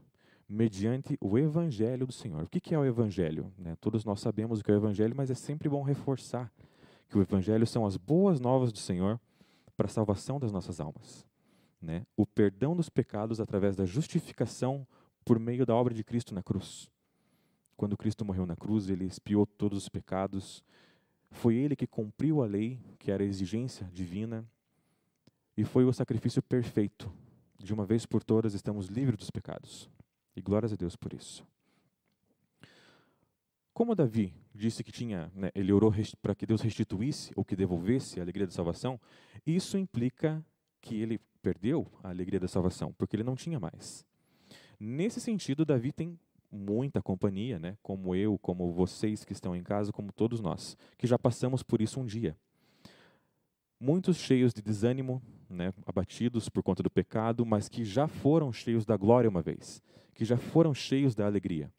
mediante 0.48 1.16
o 1.20 1.38
Evangelho 1.38 2.06
do 2.06 2.12
Senhor. 2.12 2.42
O 2.42 2.48
que 2.48 2.74
é 2.74 2.78
o 2.78 2.84
Evangelho? 2.84 3.52
Né? 3.56 3.76
Todos 3.80 4.04
nós 4.04 4.20
sabemos 4.20 4.60
o 4.60 4.64
que 4.64 4.70
é 4.70 4.74
o 4.74 4.78
Evangelho, 4.78 5.14
mas 5.16 5.30
é 5.30 5.34
sempre 5.34 5.68
bom 5.68 5.82
reforçar 5.82 6.52
que 7.10 7.18
o 7.18 7.22
Evangelho 7.22 7.66
são 7.66 7.84
as 7.84 7.96
boas 7.96 8.38
novas 8.38 8.72
do 8.72 8.78
Senhor 8.78 9.20
para 9.76 9.86
a 9.86 9.90
salvação 9.90 10.38
das 10.38 10.52
nossas 10.52 10.80
almas. 10.80 11.26
Né? 11.82 12.06
O 12.16 12.24
perdão 12.24 12.76
dos 12.76 12.88
pecados 12.88 13.40
através 13.40 13.74
da 13.74 13.84
justificação 13.84 14.86
por 15.24 15.38
meio 15.38 15.66
da 15.66 15.74
obra 15.74 15.92
de 15.92 16.04
Cristo 16.04 16.34
na 16.34 16.42
cruz. 16.42 16.88
Quando 17.76 17.96
Cristo 17.96 18.24
morreu 18.24 18.46
na 18.46 18.54
cruz, 18.54 18.88
ele 18.88 19.04
expiou 19.04 19.44
todos 19.44 19.78
os 19.78 19.88
pecados. 19.88 20.62
Foi 21.30 21.56
ele 21.56 21.74
que 21.74 21.86
cumpriu 21.86 22.42
a 22.42 22.46
lei, 22.46 22.78
que 22.98 23.10
era 23.10 23.22
a 23.22 23.26
exigência 23.26 23.88
divina, 23.92 24.46
e 25.56 25.64
foi 25.64 25.84
o 25.84 25.92
sacrifício 25.92 26.42
perfeito. 26.42 27.12
De 27.58 27.74
uma 27.74 27.84
vez 27.84 28.06
por 28.06 28.22
todas, 28.22 28.54
estamos 28.54 28.86
livres 28.86 29.18
dos 29.18 29.30
pecados. 29.30 29.90
E 30.36 30.40
glórias 30.40 30.72
a 30.72 30.76
Deus 30.76 30.94
por 30.94 31.12
isso. 31.12 31.44
Como 33.80 33.94
Davi 33.94 34.34
disse 34.54 34.84
que 34.84 34.92
tinha, 34.92 35.32
né, 35.34 35.50
ele 35.54 35.72
orou 35.72 35.90
para 36.20 36.34
que 36.34 36.44
Deus 36.44 36.60
restituísse 36.60 37.32
ou 37.34 37.42
que 37.42 37.56
devolvesse 37.56 38.20
a 38.20 38.22
alegria 38.22 38.46
da 38.46 38.52
salvação, 38.52 39.00
isso 39.46 39.78
implica 39.78 40.44
que 40.82 41.00
ele 41.00 41.18
perdeu 41.40 41.90
a 42.02 42.10
alegria 42.10 42.38
da 42.38 42.46
salvação, 42.46 42.92
porque 42.92 43.16
ele 43.16 43.24
não 43.24 43.34
tinha 43.34 43.58
mais. 43.58 44.04
Nesse 44.78 45.18
sentido, 45.18 45.64
Davi 45.64 45.92
tem 45.92 46.20
muita 46.52 47.00
companhia, 47.00 47.58
né, 47.58 47.78
como 47.82 48.14
eu, 48.14 48.38
como 48.38 48.70
vocês 48.70 49.24
que 49.24 49.32
estão 49.32 49.56
em 49.56 49.62
casa, 49.62 49.90
como 49.90 50.12
todos 50.12 50.42
nós, 50.42 50.76
que 50.98 51.06
já 51.06 51.18
passamos 51.18 51.62
por 51.62 51.80
isso 51.80 52.00
um 52.00 52.04
dia. 52.04 52.36
Muitos 53.80 54.18
cheios 54.18 54.52
de 54.52 54.60
desânimo, 54.60 55.22
né, 55.48 55.72
abatidos 55.86 56.50
por 56.50 56.62
conta 56.62 56.82
do 56.82 56.90
pecado, 56.90 57.46
mas 57.46 57.66
que 57.66 57.82
já 57.82 58.06
foram 58.06 58.52
cheios 58.52 58.84
da 58.84 58.98
glória 58.98 59.30
uma 59.30 59.40
vez, 59.40 59.82
que 60.12 60.26
já 60.26 60.36
foram 60.36 60.74
cheios 60.74 61.14
da 61.14 61.24
alegria 61.24 61.72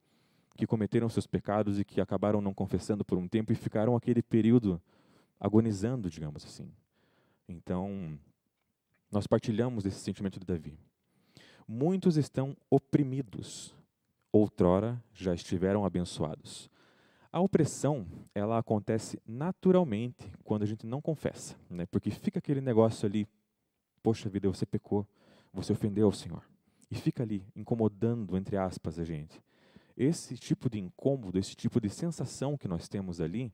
que 0.56 0.68
cometeram 0.68 1.10
seus 1.10 1.26
pecados 1.26 1.80
e 1.80 1.86
que 1.86 2.02
acabaram 2.02 2.42
não 2.42 2.54
confessando 2.54 3.04
por 3.04 3.18
um 3.18 3.28
tempo 3.28 3.52
e 3.52 3.56
ficaram 3.56 3.96
aquele 3.96 4.22
período 4.22 4.82
agonizando, 5.40 6.10
digamos 6.10 6.46
assim. 6.46 6.72
Então, 7.48 8.18
nós 9.12 9.28
partilhamos 9.28 9.86
esse 9.86 10.00
sentimento 10.00 10.40
de 10.40 10.46
Davi. 10.46 10.78
Muitos 11.68 12.18
estão 12.18 12.56
oprimidos, 12.70 13.74
outrora 14.32 15.02
já 15.14 15.34
estiveram 15.34 15.86
abençoados. 15.86 16.70
A 17.32 17.40
opressão, 17.40 18.06
ela 18.36 18.58
acontece 18.58 19.22
naturalmente 19.26 20.32
quando 20.44 20.64
a 20.64 20.66
gente 20.66 20.86
não 20.86 21.02
confessa, 21.02 21.56
né? 21.70 21.86
Porque 21.86 22.12
fica 22.12 22.40
aquele 22.40 22.60
negócio 22.60 23.06
ali, 23.08 23.26
poxa 24.04 24.30
vida, 24.30 24.50
você 24.50 24.66
pecou, 24.66 25.08
você 25.54 25.72
ofendeu 25.72 26.08
ao 26.08 26.12
Senhor. 26.12 26.44
E 26.90 26.96
fica 26.96 27.24
ali 27.24 27.46
incomodando 27.56 28.36
entre 28.36 28.58
aspas 28.58 29.00
a 29.00 29.06
gente 29.06 29.42
esse 29.96 30.38
tipo 30.38 30.70
de 30.70 30.80
incômodo, 30.80 31.38
esse 31.38 31.56
tipo 31.56 31.80
de 31.80 31.90
sensação 31.90 32.58
que 32.58 32.68
nós 32.68 32.88
temos 32.88 33.22
ali, 33.22 33.52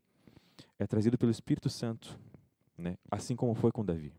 é 0.80 0.86
trazido 0.86 1.18
pelo 1.18 1.32
Espírito 1.32 1.70
Santo, 1.70 2.20
né? 2.78 2.98
assim 3.12 3.36
como 3.36 3.54
foi 3.54 3.72
com 3.72 3.84
Davi. 3.84 4.14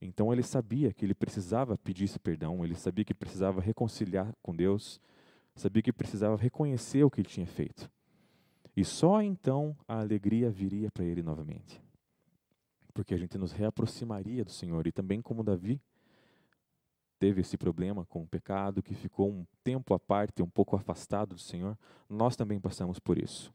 Então 0.00 0.32
ele 0.32 0.42
sabia 0.42 0.92
que 0.92 1.04
ele 1.04 1.14
precisava 1.14 1.76
pedir 1.76 2.04
esse 2.04 2.18
perdão, 2.18 2.64
ele 2.64 2.74
sabia 2.74 3.04
que 3.04 3.12
precisava 3.12 3.60
reconciliar 3.60 4.34
com 4.42 4.54
Deus, 4.54 5.00
sabia 5.54 5.82
que 5.82 5.92
precisava 5.92 6.36
reconhecer 6.36 7.04
o 7.04 7.10
que 7.10 7.20
ele 7.20 7.28
tinha 7.28 7.46
feito. 7.46 7.90
E 8.76 8.84
só 8.84 9.20
então 9.20 9.76
a 9.86 10.00
alegria 10.00 10.50
viria 10.50 10.90
para 10.90 11.04
ele 11.04 11.22
novamente. 11.22 11.82
Porque 12.94 13.14
a 13.14 13.18
gente 13.18 13.36
nos 13.36 13.52
reaproximaria 13.52 14.44
do 14.44 14.50
Senhor. 14.50 14.86
E 14.86 14.92
também, 14.92 15.20
como 15.20 15.42
Davi, 15.42 15.80
teve 17.20 17.42
esse 17.42 17.58
problema 17.58 18.06
com 18.06 18.22
o 18.22 18.26
pecado, 18.26 18.82
que 18.82 18.94
ficou 18.94 19.30
um 19.30 19.46
tempo 19.62 19.92
à 19.92 20.00
parte, 20.00 20.42
um 20.42 20.48
pouco 20.48 20.74
afastado 20.74 21.34
do 21.34 21.40
Senhor, 21.40 21.78
nós 22.08 22.34
também 22.34 22.58
passamos 22.58 22.98
por 22.98 23.18
isso. 23.18 23.52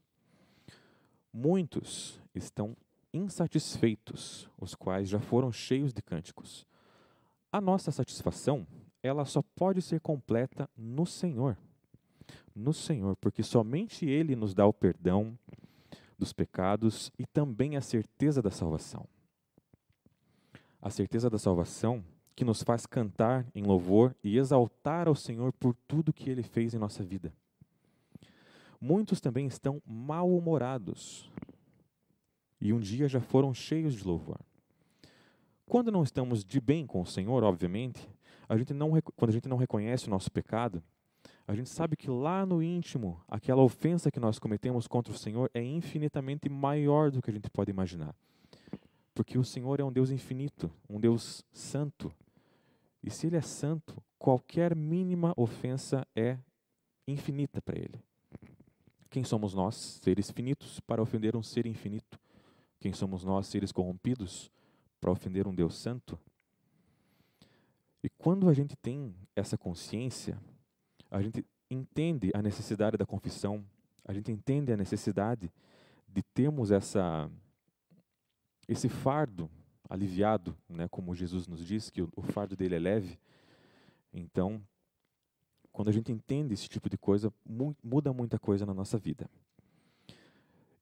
Muitos 1.32 2.20
estão 2.32 2.76
insatisfeitos, 3.12 4.48
os 4.56 4.76
quais 4.76 5.08
já 5.08 5.18
foram 5.18 5.50
cheios 5.50 5.92
de 5.92 6.00
cânticos. 6.00 6.64
A 7.50 7.60
nossa 7.60 7.90
satisfação, 7.90 8.64
ela 9.02 9.24
só 9.24 9.42
pode 9.42 9.82
ser 9.82 10.00
completa 10.00 10.70
no 10.76 11.04
Senhor. 11.04 11.58
No 12.54 12.72
Senhor, 12.72 13.16
porque 13.16 13.42
somente 13.42 14.06
Ele 14.06 14.36
nos 14.36 14.54
dá 14.54 14.64
o 14.64 14.72
perdão 14.72 15.36
dos 16.16 16.32
pecados 16.32 17.10
e 17.18 17.26
também 17.26 17.76
a 17.76 17.80
certeza 17.80 18.40
da 18.40 18.50
salvação. 18.50 19.08
A 20.80 20.88
certeza 20.88 21.28
da 21.28 21.38
salvação 21.38 22.04
que 22.36 22.44
nos 22.44 22.62
faz 22.62 22.84
cantar 22.84 23.46
em 23.54 23.62
louvor 23.64 24.14
e 24.22 24.36
exaltar 24.36 25.08
ao 25.08 25.14
Senhor 25.14 25.52
por 25.54 25.74
tudo 25.88 26.12
que 26.12 26.28
Ele 26.28 26.42
fez 26.42 26.74
em 26.74 26.78
nossa 26.78 27.02
vida. 27.02 27.32
Muitos 28.78 29.22
também 29.22 29.46
estão 29.46 29.82
mal-humorados 29.86 31.32
e 32.60 32.74
um 32.74 32.78
dia 32.78 33.08
já 33.08 33.20
foram 33.20 33.54
cheios 33.54 33.94
de 33.94 34.06
louvor. 34.06 34.38
Quando 35.64 35.90
não 35.90 36.02
estamos 36.02 36.44
de 36.44 36.60
bem 36.60 36.86
com 36.86 37.00
o 37.00 37.06
Senhor, 37.06 37.42
obviamente, 37.42 38.06
a 38.46 38.56
gente 38.56 38.74
não, 38.74 38.90
quando 39.16 39.30
a 39.30 39.32
gente 39.32 39.48
não 39.48 39.56
reconhece 39.56 40.06
o 40.06 40.10
nosso 40.10 40.30
pecado, 40.30 40.82
a 41.48 41.54
gente 41.54 41.70
sabe 41.70 41.96
que 41.96 42.10
lá 42.10 42.44
no 42.44 42.62
íntimo, 42.62 43.20
aquela 43.26 43.62
ofensa 43.62 44.10
que 44.10 44.20
nós 44.20 44.38
cometemos 44.38 44.86
contra 44.86 45.12
o 45.12 45.16
Senhor 45.16 45.50
é 45.54 45.62
infinitamente 45.62 46.48
maior 46.48 47.10
do 47.10 47.22
que 47.22 47.30
a 47.30 47.32
gente 47.32 47.48
pode 47.48 47.70
imaginar. 47.70 48.14
Porque 49.14 49.38
o 49.38 49.44
Senhor 49.44 49.80
é 49.80 49.84
um 49.84 49.90
Deus 49.90 50.10
infinito, 50.10 50.70
um 50.88 51.00
Deus 51.00 51.42
santo, 51.50 52.12
e 53.06 53.10
se 53.10 53.28
ele 53.28 53.36
é 53.36 53.40
santo, 53.40 54.02
qualquer 54.18 54.74
mínima 54.74 55.32
ofensa 55.36 56.04
é 56.16 56.36
infinita 57.06 57.62
para 57.62 57.78
ele. 57.78 58.02
Quem 59.08 59.22
somos 59.22 59.54
nós, 59.54 60.00
seres 60.02 60.28
finitos, 60.32 60.80
para 60.80 61.00
ofender 61.00 61.36
um 61.36 61.42
ser 61.42 61.66
infinito? 61.66 62.18
Quem 62.80 62.92
somos 62.92 63.22
nós, 63.22 63.46
seres 63.46 63.70
corrompidos, 63.70 64.50
para 65.00 65.12
ofender 65.12 65.46
um 65.46 65.54
Deus 65.54 65.76
santo? 65.76 66.18
E 68.02 68.08
quando 68.18 68.48
a 68.48 68.52
gente 68.52 68.74
tem 68.76 69.14
essa 69.36 69.56
consciência, 69.56 70.36
a 71.08 71.22
gente 71.22 71.46
entende 71.70 72.32
a 72.34 72.42
necessidade 72.42 72.96
da 72.96 73.06
confissão, 73.06 73.64
a 74.04 74.12
gente 74.12 74.32
entende 74.32 74.72
a 74.72 74.76
necessidade 74.76 75.52
de 76.08 76.22
termos 76.34 76.72
essa 76.72 77.30
esse 78.68 78.88
fardo 78.88 79.48
aliviado, 79.88 80.56
né, 80.68 80.88
como 80.88 81.14
Jesus 81.14 81.46
nos 81.46 81.64
diz 81.64 81.90
que 81.90 82.02
o, 82.02 82.22
fardo 82.22 82.56
dele 82.56 82.74
é 82.74 82.78
leve. 82.78 83.18
Então, 84.12 84.62
quando 85.72 85.88
a 85.88 85.92
gente 85.92 86.10
entende 86.10 86.54
esse 86.54 86.68
tipo 86.68 86.88
de 86.88 86.96
coisa, 86.96 87.32
mu 87.44 87.76
muda 87.82 88.12
muita 88.12 88.38
coisa 88.38 88.64
na 88.64 88.74
nossa 88.74 88.98
vida. 88.98 89.28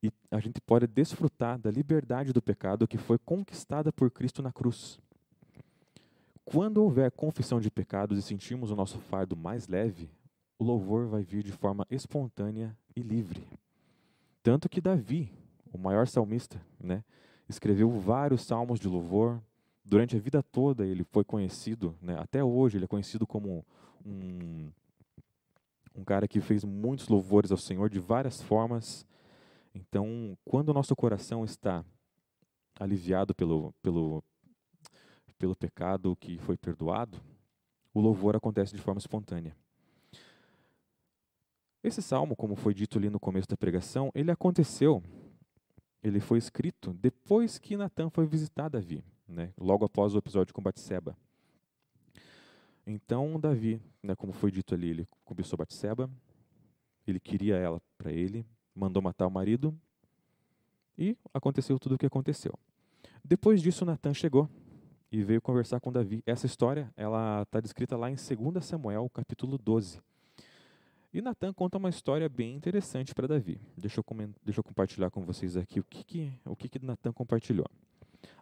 E 0.03 0.13
a 0.31 0.39
gente 0.39 0.61
pode 0.61 0.87
desfrutar 0.87 1.59
da 1.59 1.71
liberdade 1.71 2.33
do 2.33 2.43
pecado 2.43 2.87
que 2.87 2.99
foi 2.99 3.19
conquistada 3.19 3.93
por 3.93 4.11
Cristo 4.11 4.43
na 4.43 4.53
cruz. 4.53 5.01
Quando 6.45 6.79
houver 6.79 7.11
confissão 7.11 7.59
de 7.59 7.71
pecados 7.71 8.19
e 8.19 8.23
sentirmos 8.23 8.71
o 8.71 8.77
nosso 8.77 8.99
fardo 8.99 9.35
mais 9.35 9.67
leve, 9.67 10.11
o 10.59 10.65
louvor 10.65 11.07
vai 11.07 11.23
vir 11.23 11.43
de 11.43 11.53
forma 11.53 11.87
espontânea 11.91 12.77
e 12.95 13.01
livre. 13.01 13.49
Tanto 14.43 14.69
que 14.69 14.81
Davi, 14.81 15.33
o 15.73 15.79
maior 15.79 16.07
salmista, 16.07 16.61
né, 16.79 17.03
escreveu 17.49 17.91
vários 17.91 18.43
salmos 18.43 18.81
de 18.81 18.89
louvor. 18.89 19.41
Durante 19.85 20.17
a 20.17 20.19
vida 20.19 20.43
toda 20.43 20.87
ele 20.87 21.05
foi 21.05 21.25
conhecido, 21.25 21.95
né, 22.01 22.17
até 22.19 22.43
hoje 22.43 22.79
ele 22.79 22.85
é 22.85 22.89
conhecido 22.89 23.27
como 23.27 23.65
um, 24.05 24.71
um 25.95 26.05
cara 26.05 26.27
que 26.27 26.41
fez 26.41 26.65
muitos 26.65 27.09
louvores 27.09 27.53
ao 27.53 27.59
Senhor 27.59 27.91
de 27.91 28.01
várias 28.01 28.41
formas. 28.41 29.07
Então, 29.75 30.39
quando 30.45 30.71
o 30.71 30.75
nosso 30.75 30.95
coração 30.97 31.45
está 31.45 31.85
aliviado 32.79 33.35
pelo, 33.35 33.73
pelo, 33.83 34.23
pelo 35.39 35.55
pecado 35.55 36.17
que 36.17 36.39
foi 36.39 36.57
perdoado, 36.57 37.21
o 37.93 38.01
louvor 38.01 38.35
acontece 38.35 38.75
de 38.75 38.81
forma 38.81 38.99
espontânea. 38.99 39.55
Esse 41.83 42.01
salmo, 42.01 42.35
como 42.35 42.57
foi 42.57 42.73
dito 42.73 42.99
ali 42.99 43.11
no 43.11 43.21
começo 43.21 43.47
da 43.47 43.57
pregação, 43.57 44.11
ele 44.15 44.31
aconteceu, 44.31 45.03
ele 46.05 46.21
foi 46.21 46.37
escrito 46.37 46.93
depois 46.93 47.59
que 47.59 47.79
Natan 47.79 48.11
foi 48.11 48.27
visitar 48.27 48.69
Davi, 48.69 49.03
né, 49.27 49.55
logo 49.57 49.87
após 49.87 50.15
o 50.15 50.19
episódio 50.19 50.53
com 50.53 50.63
Batseba. 50.63 51.17
Então 52.87 53.41
Davi, 53.41 53.81
né, 54.03 54.15
como 54.15 54.35
foi 54.35 54.51
dito 54.51 54.75
ali, 54.75 54.91
ele 54.91 55.09
cobiçou 55.25 55.57
Batseba, 55.57 56.11
ele 57.07 57.19
queria 57.19 57.57
ela 57.57 57.81
para 57.97 58.13
ele, 58.13 58.45
mandou 58.75 59.03
matar 59.03 59.27
o 59.27 59.31
marido 59.31 59.75
e 60.99 61.17
aconteceu 61.33 61.79
tudo 61.79 61.95
o 61.95 61.99
que 61.99 62.05
aconteceu. 62.07 62.53
Depois 63.25 63.63
disso, 63.63 63.87
Natan 63.87 64.13
chegou 64.13 64.47
e 65.11 65.25
veio 65.25 65.41
conversar 65.41 65.81
com 65.81 65.91
Davi. 65.91 66.23
Essa 66.27 66.45
história 66.45 66.93
ela 66.97 67.43
está 67.43 67.61
descrita 67.61 67.97
lá 67.97 68.11
em 68.11 68.17
2 68.17 68.63
Samuel, 68.63 69.09
capítulo 69.09 69.57
12. 69.57 70.01
E 71.15 71.23
Natan 71.23 71.53
conta 71.53 71.79
uma 71.79 71.89
história 71.89 72.29
bem 72.29 72.57
interessante 72.57 73.15
para 73.15 73.29
Davi. 73.29 73.61
Deixa 73.77 74.01
eu, 74.01 74.05
deixa 74.45 74.59
eu, 74.59 74.65
compartilhar 74.65 75.11
com 75.13 75.25
vocês 75.25 75.57
aqui 75.57 75.79
o 75.79 75.85
que, 75.85 76.03
que, 76.03 76.33
o 76.45 76.57
que, 76.57 76.69
que 76.69 76.85
Natan 76.85 77.13
compartilhou. 77.13 77.67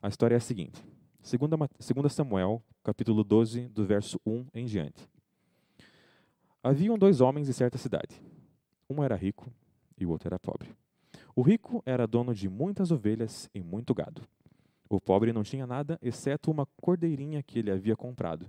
A 0.01 0.09
história 0.09 0.37
é 0.37 0.39
a 0.39 0.41
seguinte. 0.41 0.83
2 1.21 2.11
Samuel, 2.11 2.63
capítulo 2.83 3.23
12, 3.23 3.69
do 3.69 3.85
verso 3.85 4.19
1 4.25 4.47
em 4.55 4.65
diante. 4.65 5.07
Haviam 6.63 6.97
dois 6.97 7.21
homens 7.21 7.47
em 7.47 7.53
certa 7.53 7.77
cidade. 7.77 8.19
Um 8.89 9.03
era 9.03 9.17
rico 9.17 9.53
e 9.99 10.07
o 10.07 10.11
outro 10.11 10.29
era 10.29 10.39
pobre. 10.39 10.75
O 11.37 11.43
rico 11.43 11.83
era 11.85 12.07
dono 12.07 12.35
de 12.35 12.49
muitas 12.49 12.91
ovelhas 12.91 13.51
e 13.55 13.63
muito 13.63 13.93
gado. 13.93 14.23
O 14.89 14.99
pobre 14.99 15.31
não 15.31 15.43
tinha 15.43 15.67
nada, 15.67 15.99
exceto 16.01 16.51
uma 16.51 16.65
cordeirinha 16.81 17.43
que 17.43 17.59
ele 17.59 17.71
havia 17.71 17.95
comprado. 17.95 18.47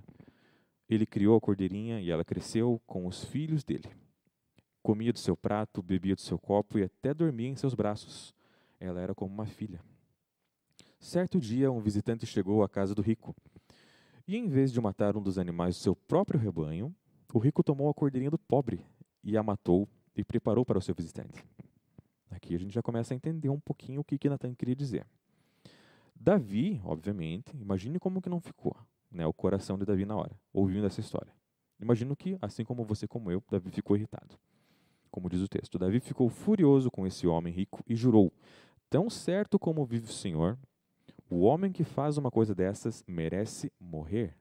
Ele 0.88 1.04
criou 1.04 1.36
a 1.36 1.40
cordeirinha 1.42 2.00
e 2.00 2.10
ela 2.10 2.24
cresceu 2.24 2.80
com 2.86 3.06
os 3.06 3.22
filhos 3.22 3.62
dele. 3.62 3.90
Comia 4.84 5.14
do 5.14 5.18
seu 5.18 5.34
prato, 5.34 5.82
bebia 5.82 6.14
do 6.14 6.20
seu 6.20 6.38
copo 6.38 6.78
e 6.78 6.82
até 6.82 7.14
dormia 7.14 7.48
em 7.48 7.56
seus 7.56 7.72
braços. 7.72 8.34
Ela 8.78 9.00
era 9.00 9.14
como 9.14 9.32
uma 9.32 9.46
filha. 9.46 9.80
Certo 11.00 11.40
dia, 11.40 11.72
um 11.72 11.80
visitante 11.80 12.26
chegou 12.26 12.62
à 12.62 12.68
casa 12.68 12.94
do 12.94 13.00
rico. 13.00 13.34
E 14.28 14.36
em 14.36 14.46
vez 14.46 14.70
de 14.70 14.78
matar 14.82 15.16
um 15.16 15.22
dos 15.22 15.38
animais 15.38 15.76
do 15.76 15.80
seu 15.80 15.96
próprio 15.96 16.38
rebanho, 16.38 16.94
o 17.32 17.38
rico 17.38 17.62
tomou 17.62 17.88
a 17.88 17.94
cordeirinha 17.94 18.30
do 18.30 18.36
pobre 18.36 18.84
e 19.22 19.38
a 19.38 19.42
matou 19.42 19.88
e 20.14 20.22
preparou 20.22 20.66
para 20.66 20.76
o 20.76 20.82
seu 20.82 20.94
visitante. 20.94 21.42
Aqui 22.30 22.54
a 22.54 22.58
gente 22.58 22.74
já 22.74 22.82
começa 22.82 23.14
a 23.14 23.16
entender 23.16 23.48
um 23.48 23.60
pouquinho 23.60 24.02
o 24.02 24.04
que, 24.04 24.18
que 24.18 24.28
Natan 24.28 24.54
queria 24.54 24.76
dizer. 24.76 25.06
Davi, 26.14 26.78
obviamente, 26.84 27.56
imagine 27.56 27.98
como 27.98 28.20
que 28.20 28.28
não 28.28 28.38
ficou 28.38 28.76
né, 29.10 29.26
o 29.26 29.32
coração 29.32 29.78
de 29.78 29.86
Davi 29.86 30.04
na 30.04 30.14
hora, 30.14 30.38
ouvindo 30.52 30.86
essa 30.86 31.00
história. 31.00 31.32
Imagino 31.80 32.14
que, 32.14 32.36
assim 32.42 32.66
como 32.66 32.84
você 32.84 33.08
como 33.08 33.30
eu, 33.30 33.42
Davi 33.50 33.70
ficou 33.70 33.96
irritado 33.96 34.38
como 35.14 35.30
diz 35.30 35.40
o 35.40 35.46
texto. 35.46 35.78
Davi 35.78 36.00
ficou 36.00 36.28
furioso 36.28 36.90
com 36.90 37.06
esse 37.06 37.24
homem 37.24 37.54
rico 37.54 37.84
e 37.88 37.94
jurou: 37.94 38.32
Tão 38.90 39.08
certo 39.08 39.60
como 39.60 39.84
vive 39.84 40.06
o 40.06 40.12
Senhor, 40.12 40.58
o 41.30 41.42
homem 41.42 41.70
que 41.70 41.84
faz 41.84 42.18
uma 42.18 42.32
coisa 42.32 42.52
dessas 42.52 43.04
merece 43.06 43.72
morrer. 43.78 44.36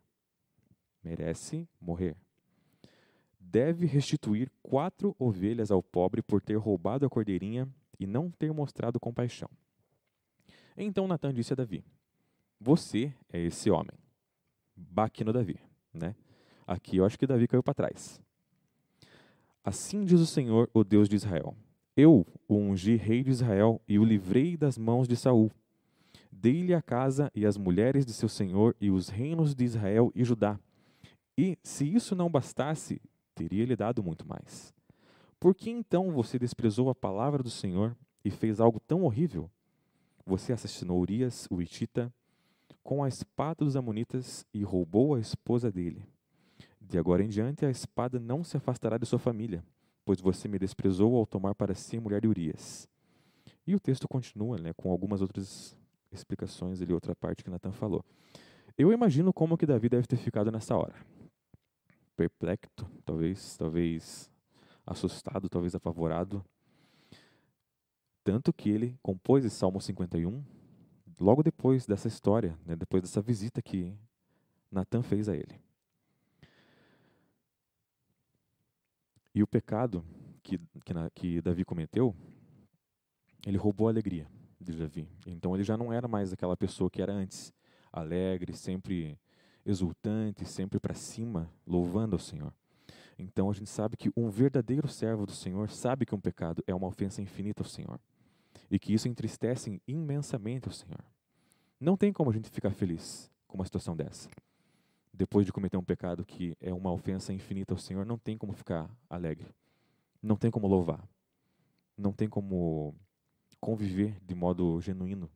Merece 1.03 1.69
morrer. 1.79 2.15
Deve 3.39 3.85
restituir 3.85 4.49
quatro 4.63 5.15
ovelhas 5.19 5.69
ao 5.69 5.83
pobre 5.83 6.23
por 6.23 6.41
ter 6.41 6.55
roubado 6.55 7.05
a 7.05 7.09
cordeirinha 7.09 7.69
e 7.99 8.07
não 8.07 8.31
ter 8.31 8.51
mostrado 8.51 8.99
compaixão. 8.99 9.49
Então 10.75 11.07
Natan 11.07 11.35
disse 11.35 11.53
a 11.53 11.55
Davi: 11.55 11.85
Você 12.59 13.13
é 13.31 13.39
esse 13.39 13.69
homem. 13.69 13.95
Baque 14.75 15.23
no 15.23 15.31
Davi, 15.31 15.59
né? 15.93 16.15
Aqui 16.65 16.97
eu 16.97 17.05
acho 17.05 17.19
que 17.19 17.27
Davi 17.27 17.47
caiu 17.47 17.61
para 17.61 17.75
trás. 17.75 18.19
Assim 19.63 20.03
diz 20.03 20.19
o 20.19 20.25
Senhor, 20.25 20.69
o 20.73 20.83
Deus 20.83 21.07
de 21.07 21.15
Israel: 21.15 21.55
Eu 21.95 22.25
o 22.47 22.55
ungi 22.55 22.95
rei 22.95 23.23
de 23.23 23.29
Israel 23.29 23.81
e 23.87 23.97
o 23.97 24.03
livrei 24.03 24.57
das 24.57 24.77
mãos 24.77 25.07
de 25.07 25.15
Saul. 25.15 25.49
Dei-lhe 26.31 26.73
a 26.73 26.81
casa 26.81 27.31
e 27.33 27.45
as 27.45 27.55
mulheres 27.55 28.05
de 28.05 28.11
seu 28.11 28.27
senhor 28.27 28.75
e 28.81 28.91
os 28.91 29.07
reinos 29.07 29.55
de 29.55 29.63
Israel 29.63 30.11
e 30.13 30.25
Judá. 30.25 30.59
E, 31.37 31.57
se 31.63 31.85
isso 31.85 32.15
não 32.15 32.29
bastasse, 32.29 33.01
teria-lhe 33.33 33.75
dado 33.75 34.03
muito 34.03 34.27
mais. 34.27 34.73
Por 35.39 35.55
que 35.55 35.69
então 35.69 36.11
você 36.11 36.37
desprezou 36.37 36.89
a 36.89 36.95
palavra 36.95 37.41
do 37.41 37.49
Senhor 37.49 37.95
e 38.23 38.29
fez 38.29 38.59
algo 38.59 38.79
tão 38.79 39.03
horrível? 39.03 39.49
Você 40.25 40.53
assassinou 40.53 40.99
Urias, 40.99 41.47
o 41.49 41.61
Itita, 41.61 42.13
com 42.83 43.03
a 43.03 43.07
espada 43.07 43.63
dos 43.63 43.75
Amonitas 43.75 44.45
e 44.53 44.63
roubou 44.63 45.15
a 45.15 45.19
esposa 45.19 45.71
dele. 45.71 46.03
De 46.83 46.97
agora 46.97 47.23
em 47.23 47.27
diante, 47.27 47.65
a 47.65 47.69
espada 47.69 48.19
não 48.19 48.43
se 48.43 48.57
afastará 48.57 48.97
de 48.97 49.05
sua 49.05 49.19
família, 49.19 49.63
pois 50.05 50.21
você 50.21 50.47
me 50.47 50.59
desprezou 50.59 51.15
ao 51.15 51.25
tomar 51.25 51.55
para 51.55 51.73
si 51.73 51.97
a 51.97 52.01
mulher 52.01 52.21
de 52.21 52.27
Urias. 52.27 52.87
E 53.65 53.73
o 53.73 53.79
texto 53.79 54.07
continua 54.07 54.57
né, 54.57 54.73
com 54.73 54.91
algumas 54.91 55.21
outras 55.21 55.77
explicações 56.11 56.81
ali, 56.81 56.93
outra 56.93 57.15
parte 57.15 57.43
que 57.43 57.49
Natan 57.49 57.71
falou. 57.71 58.03
Eu 58.77 58.91
imagino 58.91 59.33
como 59.33 59.57
que 59.57 59.65
Davi 59.65 59.89
deve 59.89 60.05
ter 60.05 60.17
ficado 60.17 60.51
nessa 60.51 60.75
hora. 60.75 60.95
Perplexo, 62.15 62.85
talvez, 63.05 63.57
talvez 63.57 64.29
assustado, 64.85 65.49
talvez 65.49 65.73
apavorado. 65.73 66.43
Tanto 68.23 68.53
que 68.53 68.69
ele 68.69 68.97
compôs 69.01 69.45
esse 69.45 69.55
Salmo 69.55 69.81
51 69.81 70.43
logo 71.19 71.43
depois 71.43 71.85
dessa 71.85 72.07
história, 72.07 72.57
né, 72.65 72.75
depois 72.75 73.01
dessa 73.01 73.21
visita 73.21 73.61
que 73.61 73.93
Natan 74.71 75.01
fez 75.03 75.29
a 75.29 75.35
ele. 75.35 75.59
E 79.33 79.41
o 79.41 79.47
pecado 79.47 80.05
que, 80.43 80.59
que, 80.85 80.93
na, 80.93 81.09
que 81.09 81.41
Davi 81.41 81.65
cometeu, 81.65 82.15
ele 83.45 83.57
roubou 83.57 83.87
a 83.87 83.91
alegria 83.91 84.27
de 84.59 84.73
Davi. 84.73 85.07
Então 85.25 85.55
ele 85.55 85.63
já 85.63 85.75
não 85.75 85.91
era 85.91 86.07
mais 86.07 86.31
aquela 86.31 86.55
pessoa 86.55 86.89
que 86.89 87.01
era 87.01 87.11
antes, 87.11 87.53
alegre, 87.91 88.53
sempre 88.53 89.17
exultante, 89.65 90.45
sempre 90.45 90.79
para 90.79 90.93
cima, 90.93 91.49
louvando 91.65 92.15
ao 92.15 92.19
Senhor. 92.19 92.53
Então 93.17 93.49
a 93.49 93.53
gente 93.53 93.69
sabe 93.69 93.95
que 93.95 94.11
um 94.15 94.29
verdadeiro 94.29 94.87
servo 94.87 95.25
do 95.25 95.31
Senhor 95.31 95.69
sabe 95.69 96.05
que 96.05 96.15
um 96.15 96.19
pecado 96.19 96.63
é 96.67 96.73
uma 96.73 96.87
ofensa 96.87 97.21
infinita 97.21 97.61
ao 97.61 97.69
Senhor 97.69 97.99
e 98.69 98.79
que 98.79 98.93
isso 98.93 99.07
entristece 99.07 99.81
imensamente 99.87 100.67
o 100.67 100.71
Senhor. 100.71 101.03
Não 101.79 101.97
tem 101.97 102.11
como 102.11 102.29
a 102.29 102.33
gente 102.33 102.49
ficar 102.49 102.71
feliz 102.71 103.31
com 103.47 103.57
uma 103.57 103.65
situação 103.65 103.95
dessa 103.95 104.29
depois 105.13 105.45
de 105.45 105.53
cometer 105.53 105.77
um 105.77 105.83
pecado 105.83 106.25
que 106.25 106.57
é 106.59 106.73
uma 106.73 106.91
ofensa 106.91 107.31
infinita 107.31 107.73
ao 107.73 107.77
Senhor, 107.77 108.05
não 108.05 108.17
tem 108.17 108.37
como 108.37 108.51
ficar 108.51 108.89
alegre. 109.09 109.47
Não 110.21 110.35
tem 110.35 110.49
como 110.49 110.67
louvar. 110.67 111.07
Não 111.95 112.11
tem 112.11 112.27
como 112.27 112.95
conviver 113.59 114.19
de 114.21 114.33
modo 114.33 114.81
genuíno 114.81 115.29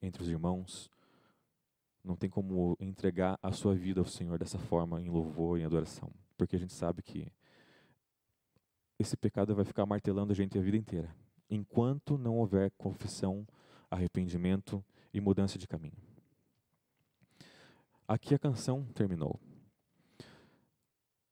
entre 0.00 0.22
os 0.22 0.28
irmãos. 0.28 0.90
Não 2.02 2.16
tem 2.16 2.30
como 2.30 2.76
entregar 2.80 3.38
a 3.42 3.52
sua 3.52 3.74
vida 3.74 4.00
ao 4.00 4.06
Senhor 4.06 4.38
dessa 4.38 4.58
forma, 4.58 5.00
em 5.00 5.10
louvor 5.10 5.58
e 5.58 5.64
adoração. 5.64 6.10
Porque 6.36 6.56
a 6.56 6.58
gente 6.58 6.72
sabe 6.72 7.02
que 7.02 7.30
esse 8.98 9.16
pecado 9.16 9.54
vai 9.54 9.64
ficar 9.64 9.84
martelando 9.84 10.32
a 10.32 10.34
gente 10.34 10.58
a 10.58 10.62
vida 10.62 10.76
inteira, 10.76 11.14
enquanto 11.50 12.16
não 12.16 12.38
houver 12.38 12.70
confissão, 12.78 13.46
arrependimento 13.90 14.82
e 15.12 15.20
mudança 15.20 15.58
de 15.58 15.68
caminho. 15.68 16.11
Aqui 18.12 18.34
a 18.34 18.38
canção 18.38 18.84
terminou. 18.92 19.40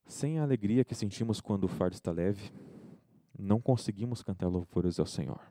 Sem 0.06 0.38
a 0.38 0.42
alegria 0.42 0.82
que 0.82 0.94
sentimos 0.94 1.38
quando 1.38 1.64
o 1.64 1.68
fardo 1.68 1.94
está 1.94 2.10
leve, 2.10 2.50
não 3.38 3.60
conseguimos 3.60 4.22
cantar 4.22 4.48
louvores 4.48 4.98
ao 4.98 5.04
Senhor. 5.04 5.42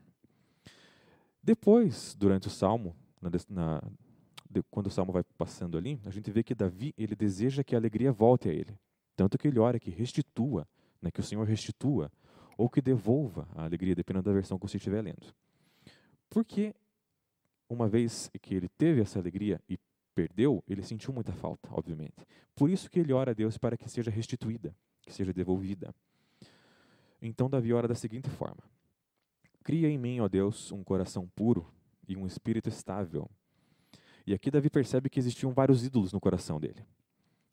Depois, 1.40 2.16
durante 2.16 2.48
o 2.48 2.50
salmo, 2.50 2.96
na, 3.22 3.30
na, 3.48 3.80
de, 4.50 4.60
quando 4.72 4.88
o 4.88 4.90
salmo 4.90 5.12
vai 5.12 5.22
passando 5.38 5.78
ali, 5.78 6.00
a 6.04 6.10
gente 6.10 6.32
vê 6.32 6.42
que 6.42 6.52
Davi 6.52 6.92
ele 6.98 7.14
deseja 7.14 7.62
que 7.62 7.76
a 7.76 7.78
alegria 7.78 8.10
volte 8.10 8.48
a 8.48 8.52
ele, 8.52 8.76
tanto 9.14 9.38
que 9.38 9.46
ele 9.46 9.60
ora 9.60 9.78
que 9.78 9.88
restitua, 9.88 10.66
né, 11.00 11.12
que 11.12 11.20
o 11.20 11.22
Senhor 11.22 11.46
restitua 11.46 12.10
ou 12.58 12.68
que 12.68 12.82
devolva 12.82 13.46
a 13.54 13.62
alegria, 13.62 13.94
dependendo 13.94 14.24
da 14.24 14.32
versão 14.32 14.58
que 14.58 14.66
você 14.66 14.78
estiver 14.78 15.00
lendo. 15.00 15.32
Porque 16.28 16.74
uma 17.68 17.88
vez 17.88 18.28
que 18.42 18.52
ele 18.52 18.68
teve 18.68 19.00
essa 19.00 19.20
alegria 19.20 19.60
e 19.68 19.78
perdeu, 20.20 20.62
ele 20.68 20.82
sentiu 20.82 21.14
muita 21.14 21.32
falta, 21.32 21.68
obviamente. 21.72 22.26
Por 22.54 22.68
isso 22.68 22.90
que 22.90 23.00
ele 23.00 23.12
ora 23.12 23.30
a 23.30 23.34
Deus 23.34 23.56
para 23.56 23.76
que 23.76 23.88
seja 23.88 24.10
restituída, 24.10 24.74
que 25.00 25.12
seja 25.12 25.32
devolvida. 25.32 25.94
Então 27.22 27.48
Davi 27.48 27.72
ora 27.72 27.88
da 27.88 27.94
seguinte 27.94 28.28
forma: 28.28 28.62
Cria 29.64 29.88
em 29.88 29.96
mim, 29.96 30.20
ó 30.20 30.28
Deus, 30.28 30.70
um 30.72 30.84
coração 30.84 31.26
puro 31.34 31.66
e 32.06 32.16
um 32.16 32.26
espírito 32.26 32.68
estável. 32.68 33.30
E 34.26 34.34
aqui 34.34 34.50
Davi 34.50 34.68
percebe 34.68 35.08
que 35.08 35.18
existiam 35.18 35.52
vários 35.52 35.84
ídolos 35.84 36.12
no 36.12 36.20
coração 36.20 36.60
dele. 36.60 36.84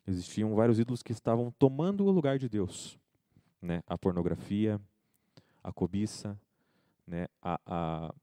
Existiam 0.06 0.54
vários 0.54 0.78
ídolos 0.78 1.02
que 1.02 1.12
estavam 1.12 1.50
tomando 1.58 2.04
o 2.04 2.10
lugar 2.10 2.38
de 2.38 2.48
Deus. 2.48 2.98
Né? 3.62 3.82
A 3.86 3.96
pornografia, 3.96 4.80
a 5.62 5.72
cobiça, 5.72 6.38
né? 7.06 7.28
a, 7.42 7.58
a, 7.66 8.14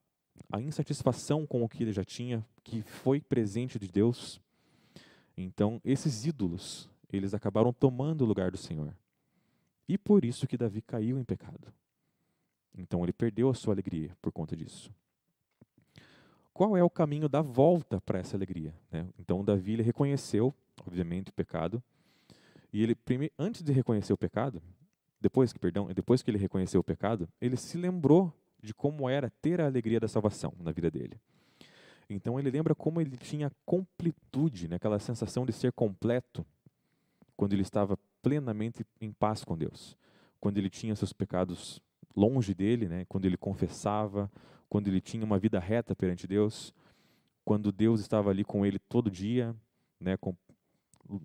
a 0.51 0.61
insatisfação 0.61 1.45
com 1.45 1.63
o 1.63 1.69
que 1.69 1.83
ele 1.83 1.91
já 1.91 2.03
tinha, 2.03 2.45
que 2.63 2.81
foi 2.81 3.19
presente 3.19 3.79
de 3.79 3.87
Deus. 3.87 4.39
Então, 5.37 5.81
esses 5.83 6.25
ídolos, 6.25 6.89
eles 7.11 7.33
acabaram 7.33 7.73
tomando 7.73 8.21
o 8.21 8.25
lugar 8.25 8.51
do 8.51 8.57
Senhor. 8.57 8.95
E 9.87 9.97
por 9.97 10.25
isso 10.25 10.47
que 10.47 10.57
Davi 10.57 10.81
caiu 10.81 11.19
em 11.19 11.23
pecado. 11.23 11.73
Então, 12.77 13.03
ele 13.03 13.13
perdeu 13.13 13.49
a 13.49 13.53
sua 13.53 13.73
alegria 13.73 14.15
por 14.21 14.31
conta 14.31 14.55
disso. 14.55 14.91
Qual 16.53 16.75
é 16.75 16.83
o 16.83 16.89
caminho 16.89 17.27
da 17.27 17.41
volta 17.41 17.99
para 18.01 18.19
essa 18.19 18.37
alegria? 18.37 18.73
Né? 18.91 19.07
Então, 19.19 19.43
Davi 19.43 19.73
ele 19.73 19.83
reconheceu, 19.83 20.53
obviamente, 20.85 21.29
o 21.29 21.33
pecado. 21.33 21.83
E 22.71 22.81
ele, 22.81 22.97
antes 23.37 23.61
de 23.61 23.71
reconhecer 23.71 24.13
o 24.13 24.17
pecado, 24.17 24.61
depois 25.19 25.51
que, 25.51 25.59
perdão, 25.59 25.87
depois 25.93 26.21
que 26.21 26.31
ele 26.31 26.37
reconheceu 26.37 26.79
o 26.81 26.83
pecado, 26.83 27.27
ele 27.41 27.57
se 27.57 27.77
lembrou 27.77 28.33
de 28.65 28.73
como 28.73 29.07
era 29.09 29.29
ter 29.41 29.61
a 29.61 29.65
alegria 29.65 29.99
da 29.99 30.07
salvação 30.07 30.53
na 30.59 30.71
vida 30.71 30.89
dele. 30.89 31.19
Então 32.09 32.39
ele 32.39 32.51
lembra 32.51 32.75
como 32.75 33.01
ele 33.01 33.17
tinha 33.17 33.51
completude, 33.65 34.67
né, 34.67 34.75
aquela 34.75 34.99
sensação 34.99 35.45
de 35.45 35.53
ser 35.53 35.71
completo, 35.71 36.45
quando 37.35 37.53
ele 37.53 37.61
estava 37.61 37.97
plenamente 38.21 38.85
em 39.01 39.11
paz 39.11 39.43
com 39.43 39.57
Deus, 39.57 39.97
quando 40.39 40.57
ele 40.57 40.69
tinha 40.69 40.95
seus 40.95 41.11
pecados 41.11 41.81
longe 42.15 42.53
dele, 42.53 42.87
né, 42.87 43.05
quando 43.05 43.25
ele 43.25 43.37
confessava, 43.37 44.31
quando 44.69 44.87
ele 44.87 45.01
tinha 45.01 45.25
uma 45.25 45.39
vida 45.39 45.59
reta 45.59 45.95
perante 45.95 46.27
Deus, 46.27 46.73
quando 47.43 47.71
Deus 47.71 47.99
estava 47.99 48.29
ali 48.29 48.43
com 48.43 48.65
ele 48.65 48.79
todo 48.79 49.11
dia, 49.11 49.55
né, 49.99 50.17
com 50.17 50.35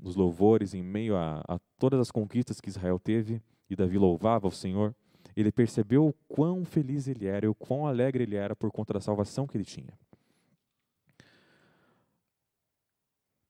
os 0.03 0.15
louvores 0.15 0.75
em 0.75 0.83
meio 0.83 1.17
a, 1.17 1.43
a 1.49 1.59
todas 1.79 2.01
as 2.01 2.11
conquistas 2.11 2.61
que 2.61 2.69
Israel 2.69 2.99
teve, 2.99 3.43
e 3.69 3.77
Davi 3.77 3.97
louvava 3.99 4.49
o 4.49 4.53
Senhor, 4.53 4.95
ele 5.37 5.53
percebeu 5.53 6.09
o 6.09 6.13
quão 6.29 6.65
feliz 6.65 7.09
ele 7.09 7.27
era 7.27 7.51
o 7.51 7.55
quão 7.55 7.87
alegre 7.87 8.25
ele 8.25 8.37
era 8.37 8.55
por 8.57 8.71
conta 8.71 8.95
da 8.95 9.01
salvação 9.01 9.47
que 9.47 9.57
ele 9.57 9.65
tinha. 9.65 9.93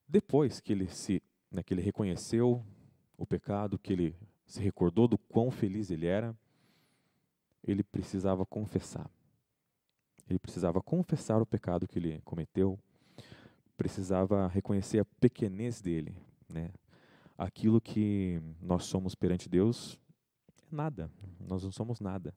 Depois 0.08 0.60
que 0.60 0.72
ele 0.72 0.88
se, 0.88 1.22
né, 1.50 1.62
que 1.62 1.72
ele 1.72 1.82
reconheceu 1.82 2.64
o 3.16 3.24
pecado, 3.24 3.78
que 3.78 3.92
ele 3.92 4.16
se 4.44 4.60
recordou 4.60 5.06
do 5.06 5.16
quão 5.16 5.50
feliz 5.50 5.90
ele 5.90 6.06
era, 6.06 6.36
ele 7.62 7.84
precisava 7.84 8.44
confessar. 8.44 9.08
Ele 10.28 10.38
precisava 10.38 10.80
confessar 10.82 11.40
o 11.40 11.46
pecado 11.46 11.86
que 11.86 11.98
ele 11.98 12.20
cometeu, 12.24 12.78
precisava 13.76 14.48
reconhecer 14.48 14.98
a 14.98 15.04
pequenez 15.04 15.80
dele, 15.80 16.16
né? 16.48 16.70
Aquilo 17.38 17.80
que 17.80 18.40
nós 18.60 18.84
somos 18.84 19.14
perante 19.14 19.48
Deus 19.48 19.98
nada. 20.70 21.10
Nós 21.40 21.62
não 21.62 21.72
somos 21.72 22.00
nada. 22.00 22.34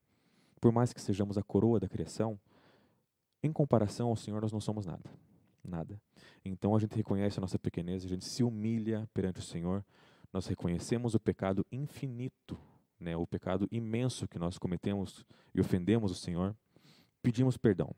Por 0.60 0.72
mais 0.72 0.93
que 0.93 1.02
sejamos 1.02 1.38
a 1.38 1.43
coroa 1.43 1.80
da 1.80 1.89
criação, 1.89 2.39
em 3.41 3.52
comparação 3.52 4.10
ao 4.10 4.15
Senhor, 4.15 4.41
nós 4.41 4.52
não 4.52 4.62
somos 4.62 4.86
nada. 4.86 5.10
Nada. 5.63 6.02
Então 6.43 6.76
a 6.76 6.80
gente 6.80 6.96
reconhece 6.96 7.39
a 7.39 7.41
nossa 7.41 7.60
pequenez, 7.60 8.06
a 8.06 8.08
gente 8.08 8.26
se 8.26 8.43
humilha 8.43 9.10
perante 9.13 9.39
o 9.39 9.43
Senhor, 9.43 9.84
nós 10.32 10.48
reconhecemos 10.48 11.13
o 11.13 11.19
pecado 11.19 11.65
infinito, 11.72 12.58
né, 13.00 13.15
o 13.15 13.28
pecado 13.28 13.67
imenso 13.72 14.28
que 14.28 14.39
nós 14.39 14.58
cometemos 14.58 15.26
e 15.54 15.62
ofendemos 15.62 16.12
o 16.12 16.15
Senhor, 16.15 16.56
pedimos 17.22 17.58
perdão. 17.58 17.93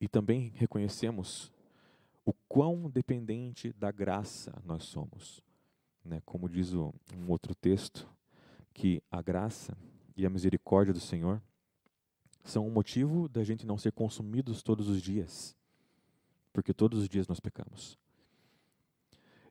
E 0.00 0.08
também 0.08 0.52
reconhecemos 0.54 1.52
o 2.24 2.32
quão 2.48 2.88
dependente 2.88 3.72
da 3.72 3.90
graça 3.90 4.52
nós 4.64 4.84
somos. 4.84 5.42
Né, 6.04 6.22
como 6.24 6.48
diz 6.48 6.72
o, 6.72 6.94
um 7.16 7.30
outro 7.30 7.54
texto, 7.54 8.08
que 8.76 9.02
a 9.10 9.22
graça 9.22 9.74
e 10.14 10.26
a 10.26 10.30
misericórdia 10.30 10.92
do 10.92 11.00
Senhor 11.00 11.40
são 12.44 12.68
o 12.68 12.70
motivo 12.70 13.26
da 13.26 13.42
gente 13.42 13.66
não 13.66 13.78
ser 13.78 13.90
consumidos 13.90 14.62
todos 14.62 14.86
os 14.86 15.00
dias, 15.00 15.56
porque 16.52 16.74
todos 16.74 17.00
os 17.00 17.08
dias 17.08 17.26
nós 17.26 17.40
pecamos. 17.40 17.98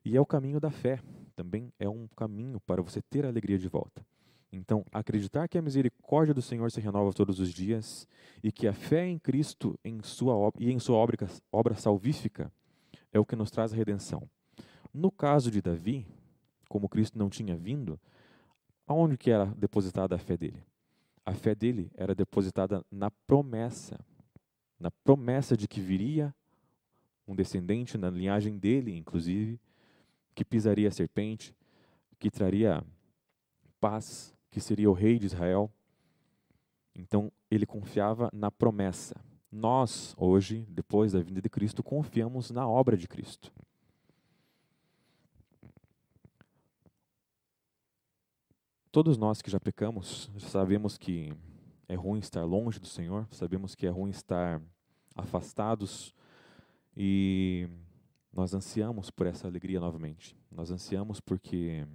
E 0.04 0.16
é 0.16 0.20
o 0.20 0.24
caminho 0.24 0.60
da 0.60 0.70
fé, 0.70 1.02
também 1.34 1.72
é 1.76 1.88
um 1.88 2.06
caminho 2.16 2.60
para 2.60 2.80
você 2.80 3.02
ter 3.02 3.26
a 3.26 3.28
alegria 3.28 3.58
de 3.58 3.66
volta. 3.66 4.06
Então, 4.52 4.86
acreditar 4.92 5.48
que 5.48 5.58
a 5.58 5.62
misericórdia 5.62 6.32
do 6.32 6.40
Senhor 6.40 6.70
se 6.70 6.80
renova 6.80 7.12
todos 7.12 7.40
os 7.40 7.52
dias 7.52 8.06
e 8.44 8.52
que 8.52 8.68
a 8.68 8.72
fé 8.72 9.08
em 9.08 9.18
Cristo 9.18 9.76
em 9.84 10.00
sua 10.04 10.52
e 10.60 10.70
em 10.70 10.78
sua 10.78 10.98
obra, 10.98 11.28
obra 11.50 11.74
salvífica 11.74 12.50
é 13.12 13.18
o 13.18 13.26
que 13.26 13.34
nos 13.34 13.50
traz 13.50 13.72
a 13.72 13.76
redenção. 13.76 14.30
No 14.94 15.10
caso 15.10 15.50
de 15.50 15.60
Davi, 15.60 16.06
como 16.68 16.88
Cristo 16.88 17.18
não 17.18 17.28
tinha 17.28 17.56
vindo, 17.56 17.98
Aonde 18.86 19.16
que 19.16 19.30
era 19.30 19.46
depositada 19.46 20.14
a 20.14 20.18
fé 20.18 20.36
dele? 20.36 20.62
A 21.24 21.34
fé 21.34 21.54
dele 21.54 21.90
era 21.96 22.14
depositada 22.14 22.84
na 22.90 23.10
promessa, 23.10 23.98
na 24.78 24.90
promessa 24.90 25.56
de 25.56 25.66
que 25.66 25.80
viria 25.80 26.34
um 27.26 27.34
descendente 27.34 27.98
na 27.98 28.08
linhagem 28.08 28.56
dele, 28.56 28.96
inclusive, 28.96 29.60
que 30.34 30.44
pisaria 30.44 30.88
a 30.88 30.92
serpente, 30.92 31.52
que 32.18 32.30
traria 32.30 32.84
paz, 33.80 34.32
que 34.50 34.60
seria 34.60 34.88
o 34.88 34.94
rei 34.94 35.18
de 35.18 35.26
Israel. 35.26 35.70
Então, 36.94 37.32
ele 37.50 37.66
confiava 37.66 38.30
na 38.32 38.50
promessa. 38.50 39.16
Nós, 39.50 40.14
hoje, 40.16 40.64
depois 40.68 41.12
da 41.12 41.20
vinda 41.20 41.42
de 41.42 41.48
Cristo, 41.48 41.82
confiamos 41.82 42.50
na 42.50 42.68
obra 42.68 42.96
de 42.96 43.08
Cristo. 43.08 43.52
Todos 48.96 49.18
nós 49.18 49.42
que 49.42 49.50
já 49.50 49.60
pecamos, 49.60 50.30
sabemos 50.38 50.96
que 50.96 51.30
é 51.86 51.94
ruim 51.94 52.18
estar 52.18 52.42
longe 52.44 52.80
do 52.80 52.86
Senhor, 52.86 53.28
sabemos 53.30 53.74
que 53.74 53.86
é 53.86 53.90
ruim 53.90 54.08
estar 54.08 54.58
afastados 55.14 56.14
e 56.96 57.68
nós 58.32 58.54
ansiamos 58.54 59.10
por 59.10 59.26
essa 59.26 59.46
alegria 59.46 59.78
novamente. 59.78 60.34
Nós 60.50 60.70
ansiamos 60.70 61.20
porque 61.20 61.86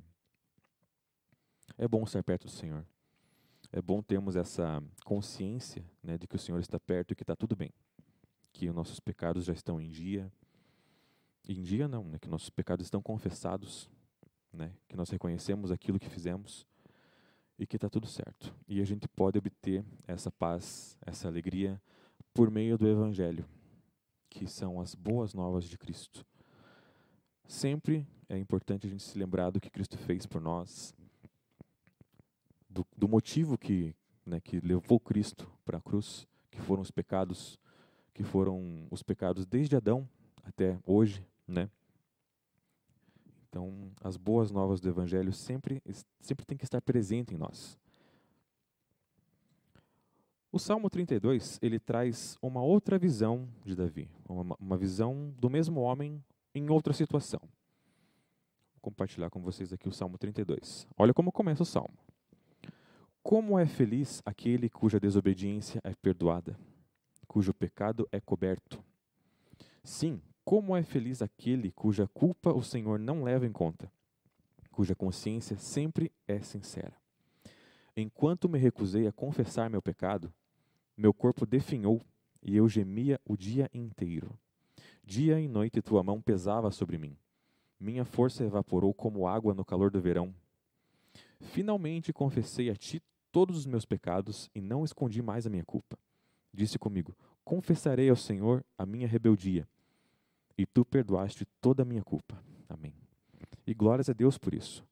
é 1.75 1.87
bom 1.87 2.03
estar 2.03 2.21
perto 2.21 2.45
do 2.45 2.51
Senhor. 2.51 2.85
É 3.71 3.81
bom 3.81 4.03
termos 4.03 4.35
essa 4.35 4.79
consciência 5.03 5.83
né, 6.03 6.19
de 6.19 6.27
que 6.27 6.35
o 6.35 6.39
Senhor 6.39 6.59
está 6.59 6.79
perto 6.79 7.13
e 7.13 7.15
que 7.15 7.23
está 7.23 7.35
tudo 7.35 7.55
bem. 7.55 7.73
Que 8.53 8.69
os 8.69 8.75
nossos 8.75 8.99
pecados 8.99 9.45
já 9.45 9.53
estão 9.53 9.81
em 9.81 9.89
dia. 9.89 10.31
Em 11.49 11.63
dia 11.63 11.87
não, 11.87 12.03
né, 12.03 12.19
que 12.19 12.29
nossos 12.29 12.51
pecados 12.51 12.85
estão 12.85 13.01
confessados. 13.01 13.89
Né, 14.53 14.71
que 14.87 14.95
nós 14.95 15.09
reconhecemos 15.09 15.71
aquilo 15.71 15.97
que 15.97 16.07
fizemos 16.07 16.69
e 17.61 17.67
que 17.67 17.75
está 17.75 17.87
tudo 17.87 18.07
certo. 18.07 18.51
E 18.67 18.81
a 18.81 18.83
gente 18.83 19.07
pode 19.07 19.37
obter 19.37 19.85
essa 20.07 20.31
paz, 20.31 20.97
essa 21.05 21.27
alegria 21.27 21.79
por 22.33 22.49
meio 22.49 22.75
do 22.75 22.87
Evangelho, 22.87 23.45
que 24.31 24.47
são 24.47 24.81
as 24.81 24.95
boas 24.95 25.35
novas 25.35 25.65
de 25.65 25.77
Cristo. 25.77 26.25
Sempre 27.47 28.07
é 28.27 28.35
importante 28.35 28.87
a 28.87 28.89
gente 28.89 29.03
se 29.03 29.15
lembrar 29.15 29.51
do 29.51 29.61
que 29.61 29.69
Cristo 29.69 29.95
fez 29.95 30.25
por 30.25 30.41
nós, 30.41 30.95
do, 32.67 32.83
do 32.97 33.07
motivo 33.07 33.59
que, 33.59 33.93
né, 34.25 34.39
que 34.39 34.59
levou 34.59 34.99
Cristo 34.99 35.47
para 35.63 35.77
a 35.77 35.81
cruz, 35.81 36.27
que 36.49 36.59
foram 36.59 36.81
os 36.81 36.89
pecados, 36.89 37.59
que 38.11 38.23
foram 38.23 38.87
os 38.89 39.03
pecados 39.03 39.45
desde 39.45 39.75
Adão 39.75 40.09
até 40.43 40.79
hoje, 40.83 41.23
né? 41.47 41.69
Então, 43.51 43.91
as 44.01 44.15
boas 44.15 44.49
novas 44.49 44.79
do 44.79 44.87
Evangelho 44.87 45.33
sempre, 45.33 45.83
sempre 46.21 46.45
tem 46.45 46.57
que 46.57 46.63
estar 46.63 46.81
presente 46.81 47.35
em 47.35 47.37
nós. 47.37 47.77
O 50.49 50.57
Salmo 50.57 50.89
32, 50.89 51.59
ele 51.61 51.77
traz 51.77 52.37
uma 52.41 52.61
outra 52.61 52.97
visão 52.97 53.49
de 53.65 53.75
Davi, 53.75 54.09
uma, 54.27 54.55
uma 54.57 54.77
visão 54.77 55.33
do 55.37 55.49
mesmo 55.49 55.81
homem 55.81 56.23
em 56.55 56.69
outra 56.69 56.93
situação. 56.93 57.41
Vou 57.41 58.81
compartilhar 58.81 59.29
com 59.29 59.41
vocês 59.41 59.73
aqui 59.73 59.89
o 59.89 59.91
Salmo 59.91 60.17
32. 60.17 60.87
Olha 60.97 61.13
como 61.13 61.29
começa 61.29 61.63
o 61.63 61.65
Salmo. 61.65 61.97
Como 63.21 63.59
é 63.59 63.65
feliz 63.65 64.21
aquele 64.25 64.69
cuja 64.69 64.97
desobediência 64.97 65.81
é 65.83 65.93
perdoada, 65.93 66.57
cujo 67.27 67.53
pecado 67.53 68.07
é 68.13 68.21
coberto. 68.21 68.81
Sim, 69.83 70.21
como 70.43 70.75
é 70.75 70.83
feliz 70.83 71.21
aquele 71.21 71.71
cuja 71.71 72.07
culpa 72.07 72.51
o 72.51 72.63
Senhor 72.63 72.99
não 72.99 73.23
leva 73.23 73.45
em 73.45 73.51
conta, 73.51 73.91
cuja 74.71 74.95
consciência 74.95 75.57
sempre 75.57 76.11
é 76.27 76.39
sincera. 76.39 76.93
Enquanto 77.95 78.49
me 78.49 78.57
recusei 78.57 79.07
a 79.07 79.11
confessar 79.11 79.69
meu 79.69 79.81
pecado, 79.81 80.33
meu 80.95 81.13
corpo 81.13 81.45
definhou 81.45 82.01
e 82.41 82.55
eu 82.55 82.67
gemia 82.67 83.19
o 83.25 83.35
dia 83.35 83.69
inteiro. 83.73 84.37
Dia 85.03 85.39
e 85.39 85.47
noite 85.47 85.81
tua 85.81 86.03
mão 86.03 86.21
pesava 86.21 86.71
sobre 86.71 86.97
mim. 86.97 87.17
Minha 87.79 88.05
força 88.05 88.43
evaporou 88.43 88.93
como 88.93 89.27
água 89.27 89.53
no 89.53 89.65
calor 89.65 89.91
do 89.91 89.99
verão. 89.99 90.33
Finalmente 91.39 92.13
confessei 92.13 92.69
a 92.69 92.75
ti 92.75 93.01
todos 93.31 93.57
os 93.57 93.65
meus 93.65 93.85
pecados 93.85 94.49
e 94.53 94.61
não 94.61 94.83
escondi 94.83 95.21
mais 95.21 95.45
a 95.47 95.49
minha 95.49 95.65
culpa. 95.65 95.97
Disse 96.53 96.77
comigo: 96.77 97.15
Confessarei 97.43 98.09
ao 98.09 98.15
Senhor 98.15 98.63
a 98.77 98.85
minha 98.85 99.07
rebeldia, 99.07 99.67
e 100.57 100.65
tu 100.65 100.85
perdoaste 100.85 101.45
toda 101.59 101.83
a 101.83 101.85
minha 101.85 102.03
culpa. 102.03 102.41
Amém. 102.69 102.93
E 103.65 103.73
glórias 103.73 104.09
a 104.09 104.13
Deus 104.13 104.37
por 104.37 104.53
isso. 104.53 104.83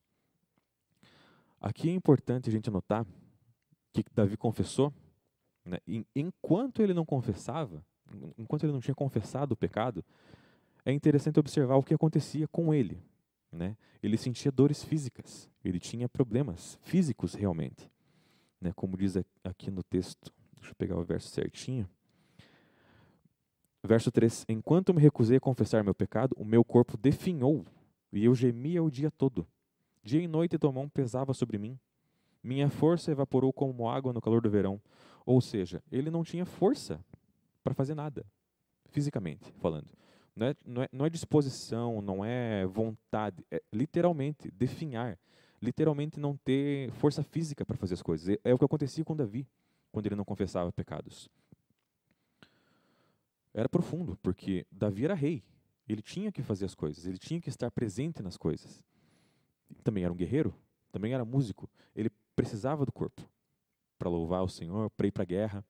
Aqui 1.62 1.90
é 1.90 1.94
importante 1.94 2.50
a 2.50 2.52
gente 2.52 2.70
notar 2.70 3.06
que 3.92 4.04
Davi 4.16 4.38
confessou, 4.38 4.94
né, 5.66 5.80
enquanto 6.16 6.82
ele 6.82 6.94
não 6.94 7.06
confessava, 7.06 7.84
enquanto 8.38 8.64
ele 8.64 8.74
não 8.74 8.80
tinha 8.80 8.96
confessado 8.96 9.54
o 9.54 9.58
pecado, 9.58 10.04
é 10.86 10.92
interessante 10.92 11.40
observar 11.40 11.76
o 11.76 11.84
que 11.84 11.94
acontecia 11.94 12.48
com 12.48 12.74
ele. 12.74 13.02
Né? 13.52 13.76
Ele 14.02 14.18
sentia 14.18 14.52
dores 14.52 14.84
físicas, 14.84 15.50
ele 15.64 15.80
tinha 15.80 16.08
problemas 16.08 16.80
físicos 16.82 17.34
realmente. 17.34 17.92
Né? 18.62 18.72
Como 18.76 18.98
diz 18.98 19.18
aqui 19.44 19.72
no 19.72 19.84
texto, 19.84 20.32
deixa 20.56 20.72
eu 20.72 20.76
pegar 20.76 20.98
o 20.98 21.04
verso 21.04 21.30
certinho. 21.30 21.90
Verso 23.84 24.12
3: 24.12 24.46
Enquanto 24.50 24.94
me 24.94 25.02
recusei 25.02 25.38
a 25.38 25.42
confessar 25.42 25.84
meu 25.84 25.96
pecado, 25.96 26.36
o 26.38 26.46
meu 26.46 26.64
corpo 26.64 26.98
definhou 26.98 27.66
e 28.12 28.26
eu 28.26 28.36
gemia 28.36 28.84
o 28.84 28.92
dia 28.92 29.10
todo. 29.12 29.48
Dia 30.04 30.22
e 30.22 30.28
noite 30.28 30.58
tua 30.58 30.72
mão 30.72 30.90
pesava 30.90 31.34
sobre 31.34 31.58
mim. 31.58 31.78
Minha 32.44 32.70
força 32.70 33.12
evaporou 33.12 33.52
como 33.52 33.90
água 33.90 34.14
no 34.14 34.22
calor 34.22 34.42
do 34.42 34.50
verão. 34.50 34.82
Ou 35.26 35.42
seja, 35.42 35.84
ele 35.92 36.10
não 36.10 36.24
tinha 36.24 36.46
força 36.46 37.04
para 37.64 37.74
fazer 37.74 37.94
nada, 37.94 38.26
fisicamente 38.90 39.52
falando. 39.60 39.88
Não 40.36 40.48
é, 40.48 40.56
não, 40.66 40.82
é, 40.82 40.90
não 40.92 41.06
é 41.06 41.10
disposição, 41.10 42.02
não 42.02 42.24
é 42.24 42.66
vontade, 42.66 43.46
é 43.52 43.62
literalmente 43.74 44.50
definhar. 44.52 45.20
Literalmente 45.62 46.18
não 46.18 46.38
ter 46.38 46.90
força 46.94 47.22
física 47.22 47.66
para 47.66 47.76
fazer 47.76 47.96
as 47.96 48.02
coisas. 48.02 48.30
É, 48.30 48.40
é 48.46 48.54
o 48.54 48.58
que 48.58 48.64
acontecia 48.64 49.04
com 49.04 49.16
Davi, 49.16 49.46
quando 49.92 50.06
ele 50.06 50.16
não 50.16 50.24
confessava 50.24 50.72
pecados. 50.72 51.30
Era 53.54 53.68
profundo, 53.68 54.18
porque 54.22 54.66
Davi 54.72 55.06
era 55.06 55.14
rei. 55.14 55.44
Ele 55.88 56.02
tinha 56.02 56.32
que 56.32 56.44
fazer 56.44 56.66
as 56.66 56.76
coisas, 56.76 57.06
ele 57.06 57.18
tinha 57.18 57.42
que 57.42 57.50
estar 57.50 57.72
presente 57.72 58.22
nas 58.22 58.38
coisas. 58.38 58.84
Também 59.84 60.04
era 60.04 60.14
um 60.14 60.16
guerreiro, 60.16 60.54
também 60.92 61.14
era 61.14 61.26
músico. 61.26 61.70
Ele 61.96 62.12
precisava 62.36 62.86
do 62.86 62.92
corpo 62.92 63.28
para 63.98 64.10
louvar 64.10 64.44
o 64.44 64.50
Senhor, 64.50 64.90
para 64.92 65.08
ir 65.08 65.12
para 65.12 65.24
a 65.24 65.26
guerra. 65.26 65.66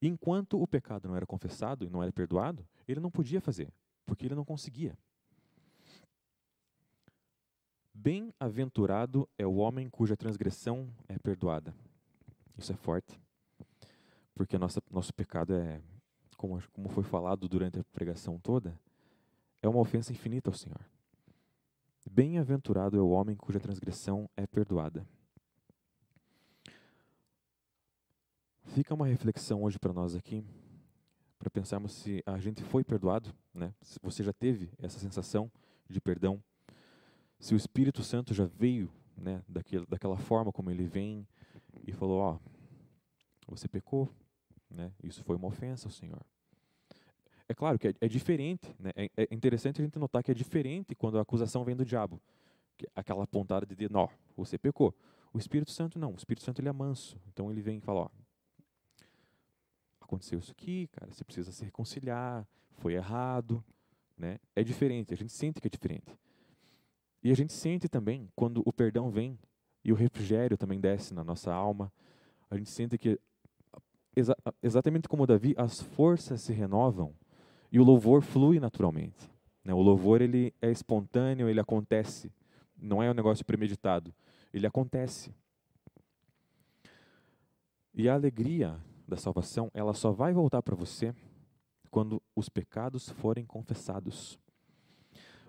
Enquanto 0.00 0.60
o 0.60 0.66
pecado 0.66 1.08
não 1.08 1.16
era 1.16 1.26
confessado 1.26 1.84
e 1.84 1.90
não 1.90 2.02
era 2.02 2.12
perdoado, 2.12 2.66
ele 2.86 3.00
não 3.00 3.10
podia 3.10 3.40
fazer, 3.40 3.72
porque 4.04 4.26
ele 4.26 4.34
não 4.34 4.44
conseguia. 4.44 4.96
Bem-aventurado 7.94 9.28
é 9.38 9.46
o 9.46 9.56
homem 9.56 9.88
cuja 9.88 10.16
transgressão 10.16 10.92
é 11.08 11.18
perdoada. 11.18 11.74
Isso 12.58 12.72
é 12.72 12.76
forte, 12.76 13.20
porque 14.34 14.58
nossa, 14.58 14.82
nosso 14.90 15.14
pecado 15.14 15.54
é, 15.54 15.80
como, 16.42 16.60
como 16.72 16.88
foi 16.88 17.04
falado 17.04 17.48
durante 17.48 17.78
a 17.78 17.84
pregação 17.84 18.36
toda, 18.36 18.76
é 19.62 19.68
uma 19.68 19.78
ofensa 19.78 20.10
infinita 20.12 20.50
ao 20.50 20.54
Senhor. 20.54 20.80
Bem-aventurado 22.10 22.98
é 22.98 23.00
o 23.00 23.10
homem 23.10 23.36
cuja 23.36 23.60
transgressão 23.60 24.28
é 24.36 24.44
perdoada. 24.44 25.06
Fica 28.64 28.92
uma 28.92 29.06
reflexão 29.06 29.62
hoje 29.62 29.78
para 29.78 29.92
nós 29.92 30.16
aqui, 30.16 30.44
para 31.38 31.48
pensarmos 31.48 31.92
se 31.92 32.24
a 32.26 32.36
gente 32.40 32.60
foi 32.64 32.82
perdoado, 32.82 33.32
né? 33.54 33.72
Se 33.80 34.00
você 34.02 34.24
já 34.24 34.32
teve 34.32 34.72
essa 34.78 34.98
sensação 34.98 35.48
de 35.88 36.00
perdão, 36.00 36.42
se 37.38 37.54
o 37.54 37.56
Espírito 37.56 38.02
Santo 38.02 38.34
já 38.34 38.46
veio, 38.46 38.90
né, 39.16 39.44
daquele, 39.48 39.86
daquela 39.86 40.16
forma 40.16 40.50
como 40.50 40.72
ele 40.72 40.86
vem 40.86 41.24
e 41.86 41.92
falou, 41.92 42.18
ó, 42.18 42.38
você 43.46 43.68
pecou, 43.68 44.08
né? 44.68 44.92
Isso 45.04 45.22
foi 45.22 45.36
uma 45.36 45.46
ofensa 45.46 45.86
ao 45.86 45.92
Senhor. 45.92 46.31
É 47.52 47.54
claro 47.54 47.78
que 47.78 47.88
é, 47.88 47.94
é 48.00 48.08
diferente, 48.08 48.74
né? 48.78 48.92
É, 48.96 49.10
é, 49.14 49.28
interessante 49.30 49.78
a 49.78 49.84
gente 49.84 49.98
notar 49.98 50.22
que 50.22 50.30
é 50.30 50.34
diferente 50.34 50.94
quando 50.94 51.18
a 51.18 51.20
acusação 51.20 51.62
vem 51.64 51.76
do 51.76 51.84
diabo, 51.84 52.18
que 52.78 52.88
aquela 52.96 53.26
pontada 53.26 53.66
de 53.66 53.76
dedo, 53.76 54.08
você 54.34 54.56
pecou. 54.56 54.94
O 55.34 55.38
Espírito 55.38 55.70
Santo 55.70 55.98
não, 55.98 56.12
o 56.12 56.16
Espírito 56.16 56.42
Santo 56.42 56.62
ele 56.62 56.70
é 56.70 56.72
manso, 56.72 57.20
então 57.28 57.50
ele 57.50 57.60
vem 57.60 57.76
e 57.76 57.80
fala, 57.82 58.00
ó, 58.00 58.08
aconteceu 60.00 60.38
isso 60.38 60.50
aqui, 60.50 60.88
cara, 60.92 61.12
você 61.12 61.22
precisa 61.24 61.52
se 61.52 61.62
reconciliar, 61.62 62.48
foi 62.78 62.94
errado, 62.94 63.62
né? 64.16 64.38
É 64.56 64.64
diferente, 64.64 65.12
a 65.12 65.16
gente 65.16 65.32
sente 65.32 65.60
que 65.60 65.66
é 65.66 65.70
diferente. 65.70 66.18
E 67.22 67.30
a 67.30 67.34
gente 67.34 67.52
sente 67.52 67.86
também 67.86 68.30
quando 68.34 68.62
o 68.64 68.72
perdão 68.72 69.10
vem 69.10 69.38
e 69.84 69.92
o 69.92 69.94
refrigério 69.94 70.56
também 70.56 70.80
desce 70.80 71.12
na 71.12 71.22
nossa 71.22 71.52
alma. 71.52 71.92
A 72.50 72.56
gente 72.56 72.70
sente 72.70 72.96
que 72.96 73.20
exa 74.16 74.34
exatamente 74.62 75.06
como 75.06 75.26
Davi, 75.26 75.54
as 75.58 75.82
forças 75.82 76.40
se 76.40 76.54
renovam 76.54 77.14
e 77.72 77.80
o 77.80 77.84
louvor 77.84 78.20
flui 78.20 78.60
naturalmente. 78.60 79.32
Né? 79.64 79.72
O 79.72 79.80
louvor 79.80 80.20
ele 80.20 80.54
é 80.60 80.70
espontâneo, 80.70 81.48
ele 81.48 81.58
acontece, 81.58 82.30
não 82.76 83.02
é 83.02 83.10
um 83.10 83.14
negócio 83.14 83.44
premeditado, 83.46 84.14
ele 84.52 84.66
acontece. 84.66 85.34
E 87.94 88.08
a 88.08 88.14
alegria 88.14 88.78
da 89.08 89.16
salvação, 89.16 89.70
ela 89.72 89.94
só 89.94 90.12
vai 90.12 90.34
voltar 90.34 90.62
para 90.62 90.76
você 90.76 91.14
quando 91.90 92.22
os 92.36 92.48
pecados 92.48 93.08
forem 93.08 93.44
confessados. 93.44 94.38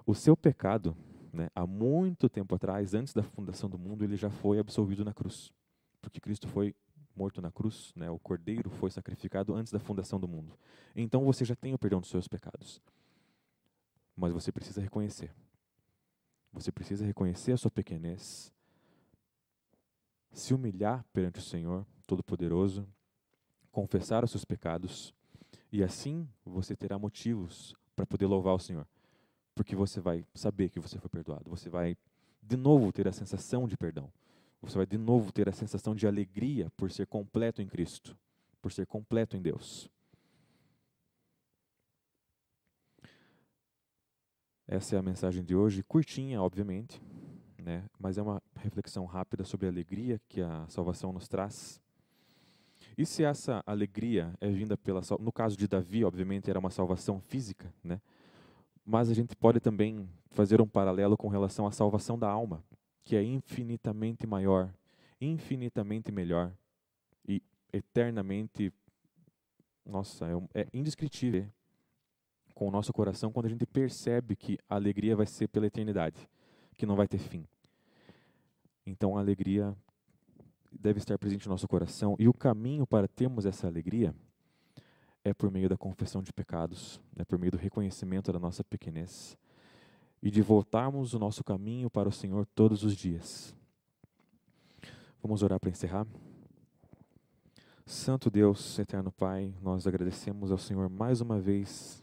O 0.06 0.14
seu 0.14 0.36
pecado, 0.36 0.96
né, 1.32 1.50
há 1.56 1.66
muito 1.66 2.30
tempo 2.30 2.56
atrás, 2.56 2.94
antes 2.94 3.14
da 3.14 3.24
fundação 3.24 3.70
do 3.70 3.78
mundo, 3.78 4.04
ele 4.04 4.16
já 4.16 4.30
foi 4.30 4.60
absolvido 4.60 5.04
na 5.04 5.14
cruz. 5.14 5.52
Porque 6.02 6.20
Cristo 6.20 6.48
foi 6.48 6.76
morto 7.16 7.42
na 7.42 7.52
cruz, 7.52 7.94
né, 7.96 8.10
o 8.10 8.20
cordeiro 8.20 8.70
foi 8.70 8.90
sacrificado 8.90 9.54
antes 9.54 9.72
da 9.72 9.80
fundação 9.80 10.20
do 10.20 10.28
mundo. 10.28 10.58
Então 10.96 11.24
você 11.24 11.46
já 11.46 11.56
tem 11.56 11.74
o 11.74 11.78
perdão 11.78 12.00
dos 12.00 12.10
seus 12.10 12.28
pecados. 12.28 12.82
Mas 14.16 14.34
você 14.34 14.52
precisa 14.52 14.82
reconhecer. 14.82 15.34
Você 16.52 16.72
precisa 16.72 17.06
reconhecer 17.06 17.52
a 17.52 17.58
sua 17.58 17.72
pequenez, 17.72 18.54
se 20.32 20.54
humilhar 20.54 21.04
perante 21.12 21.40
o 21.40 21.44
Senhor 21.44 21.86
Todo-Poderoso 22.06 22.88
confessar 23.74 24.24
os 24.24 24.30
seus 24.30 24.46
pecados, 24.46 25.14
e 25.72 25.84
assim 25.84 26.30
você 26.46 26.76
terá 26.76 26.98
motivos 26.98 27.76
para 27.96 28.06
poder 28.06 28.28
louvar 28.28 28.54
o 28.54 28.60
Senhor. 28.60 28.88
Porque 29.56 29.76
você 29.76 30.00
vai 30.00 30.24
saber 30.34 30.70
que 30.70 30.80
você 30.80 31.00
foi 31.00 31.10
perdoado. 31.10 31.50
Você 31.50 31.70
vai 31.70 31.98
de 32.42 32.56
novo 32.56 32.92
ter 32.92 33.08
a 33.08 33.12
sensação 33.12 33.68
de 33.68 33.76
perdão. 33.76 34.12
Você 34.64 34.78
vai 34.78 34.86
de 34.86 34.98
novo 34.98 35.32
ter 35.32 35.50
a 35.50 35.52
sensação 35.52 35.94
de 35.94 36.08
alegria 36.08 36.72
por 36.78 36.90
ser 36.90 37.06
completo 37.06 37.62
em 37.62 37.68
Cristo, 37.68 38.18
por 38.62 38.72
ser 38.72 38.88
completo 38.88 39.36
em 39.36 39.42
Deus. 39.42 39.90
Essa 44.66 44.96
é 44.96 45.00
a 45.00 45.04
mensagem 45.04 45.44
de 45.44 45.54
hoje, 45.54 45.84
curtinha, 45.84 46.42
obviamente, 46.42 47.02
né? 47.58 47.84
mas 48.00 48.18
é 48.18 48.22
uma 48.22 48.42
reflexão 48.56 49.06
rápida 49.06 49.44
sobre 49.44 49.66
a 49.66 49.70
alegria 49.70 50.20
que 50.30 50.42
a 50.42 50.66
salvação 50.70 51.12
nos 51.12 51.28
traz. 51.28 51.82
E 52.98 53.06
se 53.06 53.22
essa 53.22 53.62
alegria 53.66 54.34
é 54.40 54.50
vinda 54.50 54.78
pela 54.78 55.02
no 55.20 55.32
caso 55.32 55.58
de 55.58 55.68
Davi, 55.68 56.06
obviamente 56.06 56.50
era 56.50 56.58
uma 56.60 56.70
salvação 56.70 57.20
física, 57.20 57.74
né? 57.84 58.00
Mas 58.86 59.10
a 59.10 59.14
gente 59.14 59.36
pode 59.36 59.60
também 59.60 60.10
fazer 60.32 60.62
um 60.62 60.68
paralelo 60.68 61.18
com 61.18 61.28
relação 61.28 61.68
à 61.68 61.72
salvação 61.72 62.18
da 62.18 62.30
alma, 62.30 62.64
que 63.04 63.16
é 63.16 63.24
infinitamente 63.24 64.26
maior, 64.26 64.74
infinitamente 65.20 66.12
melhor 66.12 66.52
e 67.28 67.42
eternamente 67.72 68.72
nossa, 69.86 70.26
é, 70.54 70.62
é 70.62 70.68
indescritível 70.74 71.46
com 72.54 72.68
o 72.68 72.72
nosso 72.72 72.94
coração 72.94 73.32
quando 73.32 73.48
a 73.48 73.50
gente 73.50 73.66
percebe 73.66 74.36
que 74.36 74.58
a 74.70 74.76
alegria 74.76 75.16
vai 75.16 75.26
ser 75.26 75.48
pela 75.48 75.68
eternidade, 75.68 76.30
que 76.78 76.86
não 76.86 76.96
vai 76.96 77.08
ter 77.08 77.18
fim. 77.18 77.46
Então 78.86 79.18
a 79.18 79.20
alegria 79.20 79.76
deve 80.72 81.00
estar 81.00 81.18
presente 81.18 81.48
no 81.48 81.54
nosso 81.54 81.68
coração. 81.68 82.16
E 82.20 82.28
o 82.28 82.34
caminho 82.34 82.86
para 82.86 83.08
termos 83.08 83.46
essa 83.46 83.68
alegria 83.68 84.16
é 85.24 85.34
por 85.34 85.50
meio 85.52 85.68
da 85.68 85.78
confissão 85.78 86.22
de 86.22 86.32
pecados, 86.32 87.02
é 87.18 87.24
por 87.24 87.40
meio 87.40 87.52
do 87.52 87.58
reconhecimento 87.58 88.32
da 88.32 88.40
nossa 88.40 88.64
pequenez 88.64 89.38
e 90.24 90.32
de 90.32 90.42
voltarmos 90.42 91.14
o 91.14 91.20
nosso 91.20 91.44
caminho 91.44 91.90
para 91.90 92.08
o 92.08 92.12
Senhor 92.12 92.46
todos 92.56 92.86
os 92.86 92.96
dias. 92.96 93.54
Vamos 95.22 95.44
orar 95.44 95.60
para 95.60 95.70
encerrar? 95.70 96.08
Santo 97.86 98.32
Deus, 98.32 98.80
eterno 98.80 99.12
Pai, 99.12 99.54
nós 99.62 99.86
agradecemos 99.86 100.50
ao 100.50 100.58
Senhor 100.58 100.90
mais 100.90 101.20
uma 101.20 101.42
vez 101.42 102.02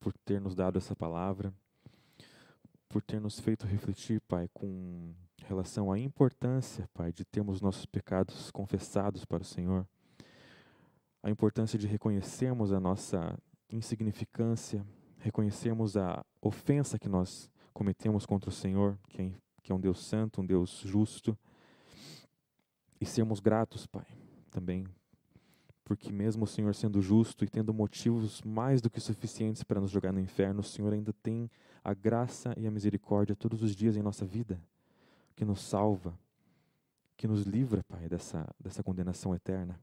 por 0.00 0.14
ter 0.24 0.40
nos 0.40 0.54
dado 0.54 0.78
essa 0.78 0.96
palavra, 0.96 1.52
por 2.88 3.02
ter 3.02 3.20
nos 3.20 3.38
feito 3.38 3.66
refletir, 3.66 4.22
Pai, 4.22 4.48
com 4.54 5.14
relação 5.44 5.92
à 5.92 5.98
importância, 5.98 6.88
Pai, 6.94 7.12
de 7.12 7.26
termos 7.26 7.60
nossos 7.60 7.84
pecados 7.84 8.50
confessados 8.50 9.26
para 9.26 9.42
o 9.42 9.46
Senhor 9.46 9.86
a 11.22 11.28
importância 11.28 11.78
de 11.78 11.86
reconhecermos 11.86 12.72
a 12.72 12.80
nossa 12.80 13.38
insignificância, 13.70 14.82
reconhecermos 15.18 15.94
a 15.94 16.24
ofensa 16.40 16.98
que 16.98 17.08
nós 17.08 17.50
cometemos 17.72 18.26
contra 18.26 18.50
o 18.50 18.52
Senhor, 18.52 18.98
que 19.08 19.22
é, 19.22 19.32
que 19.62 19.72
é 19.72 19.74
um 19.74 19.80
Deus 19.80 20.04
santo, 20.04 20.40
um 20.40 20.46
Deus 20.46 20.82
justo, 20.84 21.36
e 23.00 23.06
sermos 23.06 23.40
gratos, 23.40 23.86
Pai, 23.86 24.06
também, 24.50 24.86
porque 25.84 26.12
mesmo 26.12 26.44
o 26.44 26.46
Senhor 26.46 26.74
sendo 26.74 27.00
justo 27.00 27.44
e 27.44 27.48
tendo 27.48 27.72
motivos 27.72 28.42
mais 28.42 28.80
do 28.80 28.90
que 28.90 29.00
suficientes 29.00 29.62
para 29.62 29.80
nos 29.80 29.90
jogar 29.90 30.12
no 30.12 30.20
inferno, 30.20 30.60
o 30.60 30.64
Senhor 30.64 30.92
ainda 30.92 31.12
tem 31.12 31.50
a 31.82 31.94
graça 31.94 32.54
e 32.56 32.66
a 32.66 32.70
misericórdia 32.70 33.34
todos 33.34 33.62
os 33.62 33.74
dias 33.74 33.96
em 33.96 34.02
nossa 34.02 34.24
vida, 34.24 34.62
que 35.34 35.44
nos 35.44 35.60
salva, 35.60 36.18
que 37.16 37.26
nos 37.26 37.42
livra, 37.42 37.82
Pai, 37.84 38.08
dessa, 38.08 38.46
dessa 38.58 38.82
condenação 38.82 39.34
eterna. 39.34 39.80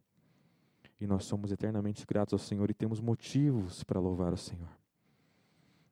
E 0.99 1.05
nós 1.05 1.25
somos 1.25 1.51
eternamente 1.51 2.05
gratos 2.07 2.33
ao 2.33 2.39
Senhor 2.39 2.69
e 2.69 2.73
temos 2.73 2.99
motivos 2.99 3.83
para 3.83 3.99
louvar 3.99 4.33
o 4.33 4.37
Senhor. 4.37 4.69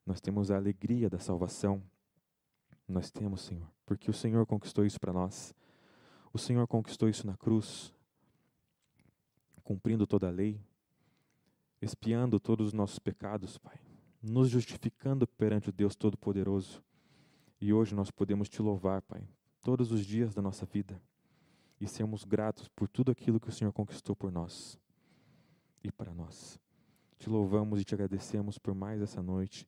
Nós 0.06 0.22
temos 0.22 0.52
a 0.52 0.56
alegria 0.56 1.10
da 1.10 1.20
salvação. 1.20 1.82
Nós 2.88 3.10
temos, 3.10 3.42
Senhor, 3.42 3.68
porque 3.86 4.10
o 4.10 4.14
Senhor 4.14 4.46
conquistou 4.46 4.86
isso 4.86 5.00
para 5.00 5.12
nós. 5.12 5.54
O 6.32 6.38
Senhor 6.38 6.68
conquistou 6.68 7.10
isso 7.10 7.26
na 7.26 7.36
cruz, 7.36 7.94
cumprindo 9.64 10.06
toda 10.06 10.28
a 10.28 10.32
lei, 10.32 10.62
expiando 11.82 12.40
todos 12.40 12.68
os 12.68 12.74
nossos 12.74 13.00
pecados, 13.00 13.58
Pai, 13.58 13.80
nos 14.22 14.50
justificando 14.50 15.26
perante 15.26 15.70
o 15.70 15.72
Deus 15.72 15.96
Todo-Poderoso. 15.96 16.84
E 17.60 17.74
hoje 17.74 17.96
nós 17.96 18.12
podemos 18.12 18.50
te 18.50 18.62
louvar, 18.62 19.02
Pai, 19.02 19.28
todos 19.62 19.92
os 19.92 20.06
dias 20.06 20.36
da 20.36 20.42
nossa 20.42 20.66
vida 20.66 21.02
e 21.80 21.88
sermos 21.88 22.24
gratos 22.24 22.68
por 22.68 22.88
tudo 22.88 23.12
aquilo 23.12 23.40
que 23.40 23.50
o 23.50 23.52
Senhor 23.52 23.72
conquistou 23.72 24.16
por 24.16 24.32
nós 24.32 24.80
e 25.84 25.92
para 25.92 26.14
nós. 26.14 26.60
Te 27.18 27.30
louvamos 27.30 27.80
e 27.80 27.84
te 27.84 27.94
agradecemos 27.94 28.58
por 28.58 28.76
mais 28.76 29.02
essa 29.02 29.22
noite. 29.22 29.68